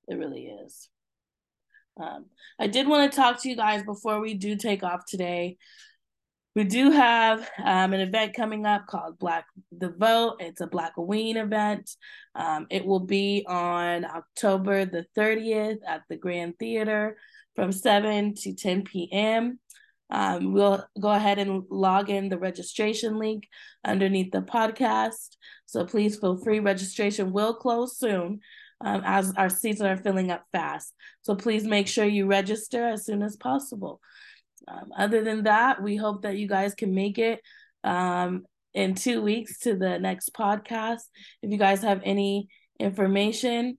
it 0.08 0.15
really 0.15 0.45
is 0.45 0.89
um, 1.99 2.25
i 2.60 2.67
did 2.67 2.88
want 2.88 3.12
to 3.12 3.15
talk 3.15 3.41
to 3.41 3.49
you 3.49 3.56
guys 3.56 3.84
before 3.84 4.19
we 4.19 4.34
do 4.34 4.56
take 4.56 4.84
off 4.84 5.06
today 5.06 5.58
we 6.56 6.63
do 6.63 6.91
have 6.91 7.41
um, 7.62 7.91
an 7.91 7.99
event 7.99 8.34
coming 8.34 8.65
up 8.65 8.88
called 8.88 9.19
Black 9.19 9.45
the 9.78 9.89
Vote. 9.89 10.38
It's 10.39 10.62
a 10.62 10.67
Black 10.67 10.93
Halloween 10.95 11.36
event. 11.36 11.91
Um, 12.34 12.67
it 12.69 12.86
will 12.86 13.01
be 13.01 13.45
on 13.45 14.06
October 14.06 14.86
the 14.86 15.06
30th 15.17 15.80
at 15.86 16.04
the 16.10 16.15
Grand 16.15 16.58
Theater 16.58 17.17
from 17.58 17.73
7 17.73 18.36
to 18.36 18.54
10 18.54 18.84
p.m. 18.84 19.60
Um, 20.10 20.54
we'll 20.54 20.86
go 21.00 21.10
ahead 21.10 21.39
and 21.39 21.63
log 21.70 22.10
in 22.10 22.30
the 22.30 22.38
registration 22.38 23.18
link 23.18 23.48
underneath 23.84 24.32
the 24.32 24.41
podcast. 24.41 25.36
So 25.65 25.86
please 25.86 26.18
feel 26.18 26.38
free. 26.38 26.60
Registration 26.60 27.32
will 27.32 27.56
close 27.56 27.98
soon 27.98 28.39
um, 28.82 29.02
as 29.06 29.34
our 29.36 29.50
seats 29.50 29.82
are 29.82 29.98
filling 29.98 30.32
up 30.32 30.44
fast. 30.52 30.94
So 31.22 31.36
please 31.36 31.63
make 31.63 31.88
sure 31.88 32.06
you 32.06 32.28
register 32.28 32.88
as 32.88 33.06
soon 33.06 33.24
as 33.24 33.36
possible. 33.36 34.00
Um, 34.68 34.91
other 34.98 35.24
than 35.24 35.44
that, 35.44 35.82
we 35.82 35.96
hope 35.96 36.24
that 36.24 36.38
you 36.38 36.48
guys 36.48 36.76
can 36.76 36.94
make 36.94 37.18
it 37.18 37.41
um, 37.84 38.46
in 38.74 38.96
two 38.96 39.22
weeks 39.22 39.60
to 39.60 39.76
the 39.76 39.98
next 40.00 40.34
podcast. 40.34 41.04
If 41.41 41.52
you 41.52 41.58
guys 41.58 41.82
have 41.82 42.02
any 42.04 42.48
information 42.80 43.78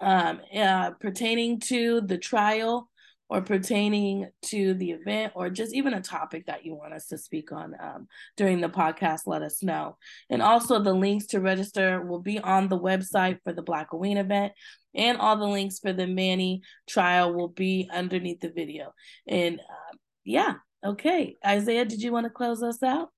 um, 0.00 0.40
uh, 0.54 0.90
pertaining 0.92 1.60
to 1.60 2.00
the 2.00 2.18
trial 2.18 2.88
or 3.28 3.40
pertaining 3.40 4.28
to 4.40 4.74
the 4.74 4.92
event 4.92 5.32
or 5.34 5.50
just 5.50 5.74
even 5.74 5.94
a 5.94 6.00
topic 6.00 6.46
that 6.46 6.64
you 6.64 6.74
want 6.74 6.94
us 6.94 7.08
to 7.08 7.18
speak 7.18 7.50
on 7.50 7.74
um, 7.80 8.06
during 8.36 8.60
the 8.60 8.68
podcast, 8.68 9.22
let 9.26 9.42
us 9.42 9.62
know. 9.62 9.96
And 10.30 10.40
also, 10.40 10.80
the 10.80 10.94
links 10.94 11.26
to 11.26 11.40
register 11.40 12.02
will 12.02 12.20
be 12.20 12.38
on 12.38 12.68
the 12.68 12.78
website 12.78 13.38
for 13.42 13.52
the 13.52 13.62
Black 13.62 13.88
Halloween 13.90 14.16
event, 14.16 14.52
and 14.94 15.18
all 15.18 15.36
the 15.36 15.46
links 15.46 15.78
for 15.80 15.92
the 15.92 16.06
Manny 16.06 16.62
trial 16.88 17.34
will 17.34 17.48
be 17.48 17.88
underneath 17.92 18.40
the 18.40 18.50
video. 18.50 18.92
And 19.26 19.60
uh, 19.60 19.96
yeah, 20.24 20.54
okay. 20.84 21.36
Isaiah, 21.44 21.84
did 21.84 22.02
you 22.02 22.12
want 22.12 22.24
to 22.24 22.30
close 22.30 22.62
us 22.62 22.82
out? 22.82 23.10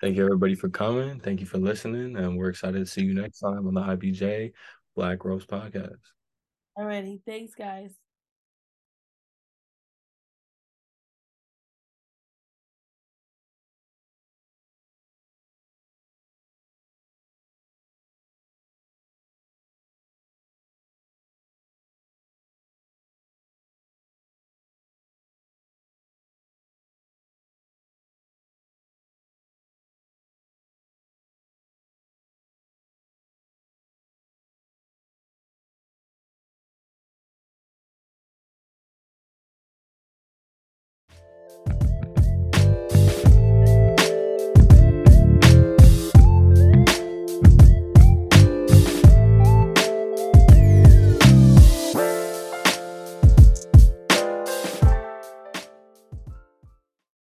Thank 0.00 0.16
you, 0.16 0.24
everybody, 0.24 0.54
for 0.54 0.68
coming. 0.68 1.18
Thank 1.20 1.40
you 1.40 1.46
for 1.46 1.58
listening. 1.58 2.16
And 2.16 2.36
we're 2.36 2.50
excited 2.50 2.78
to 2.78 2.86
see 2.86 3.02
you 3.02 3.14
next 3.14 3.38
time 3.38 3.66
on 3.66 3.74
the 3.74 3.80
IBJ 3.80 4.52
Black 4.94 5.24
Robe 5.24 5.42
Podcast. 5.44 5.96
Alrighty. 6.78 7.20
Thanks, 7.24 7.54
guys. 7.54 8.03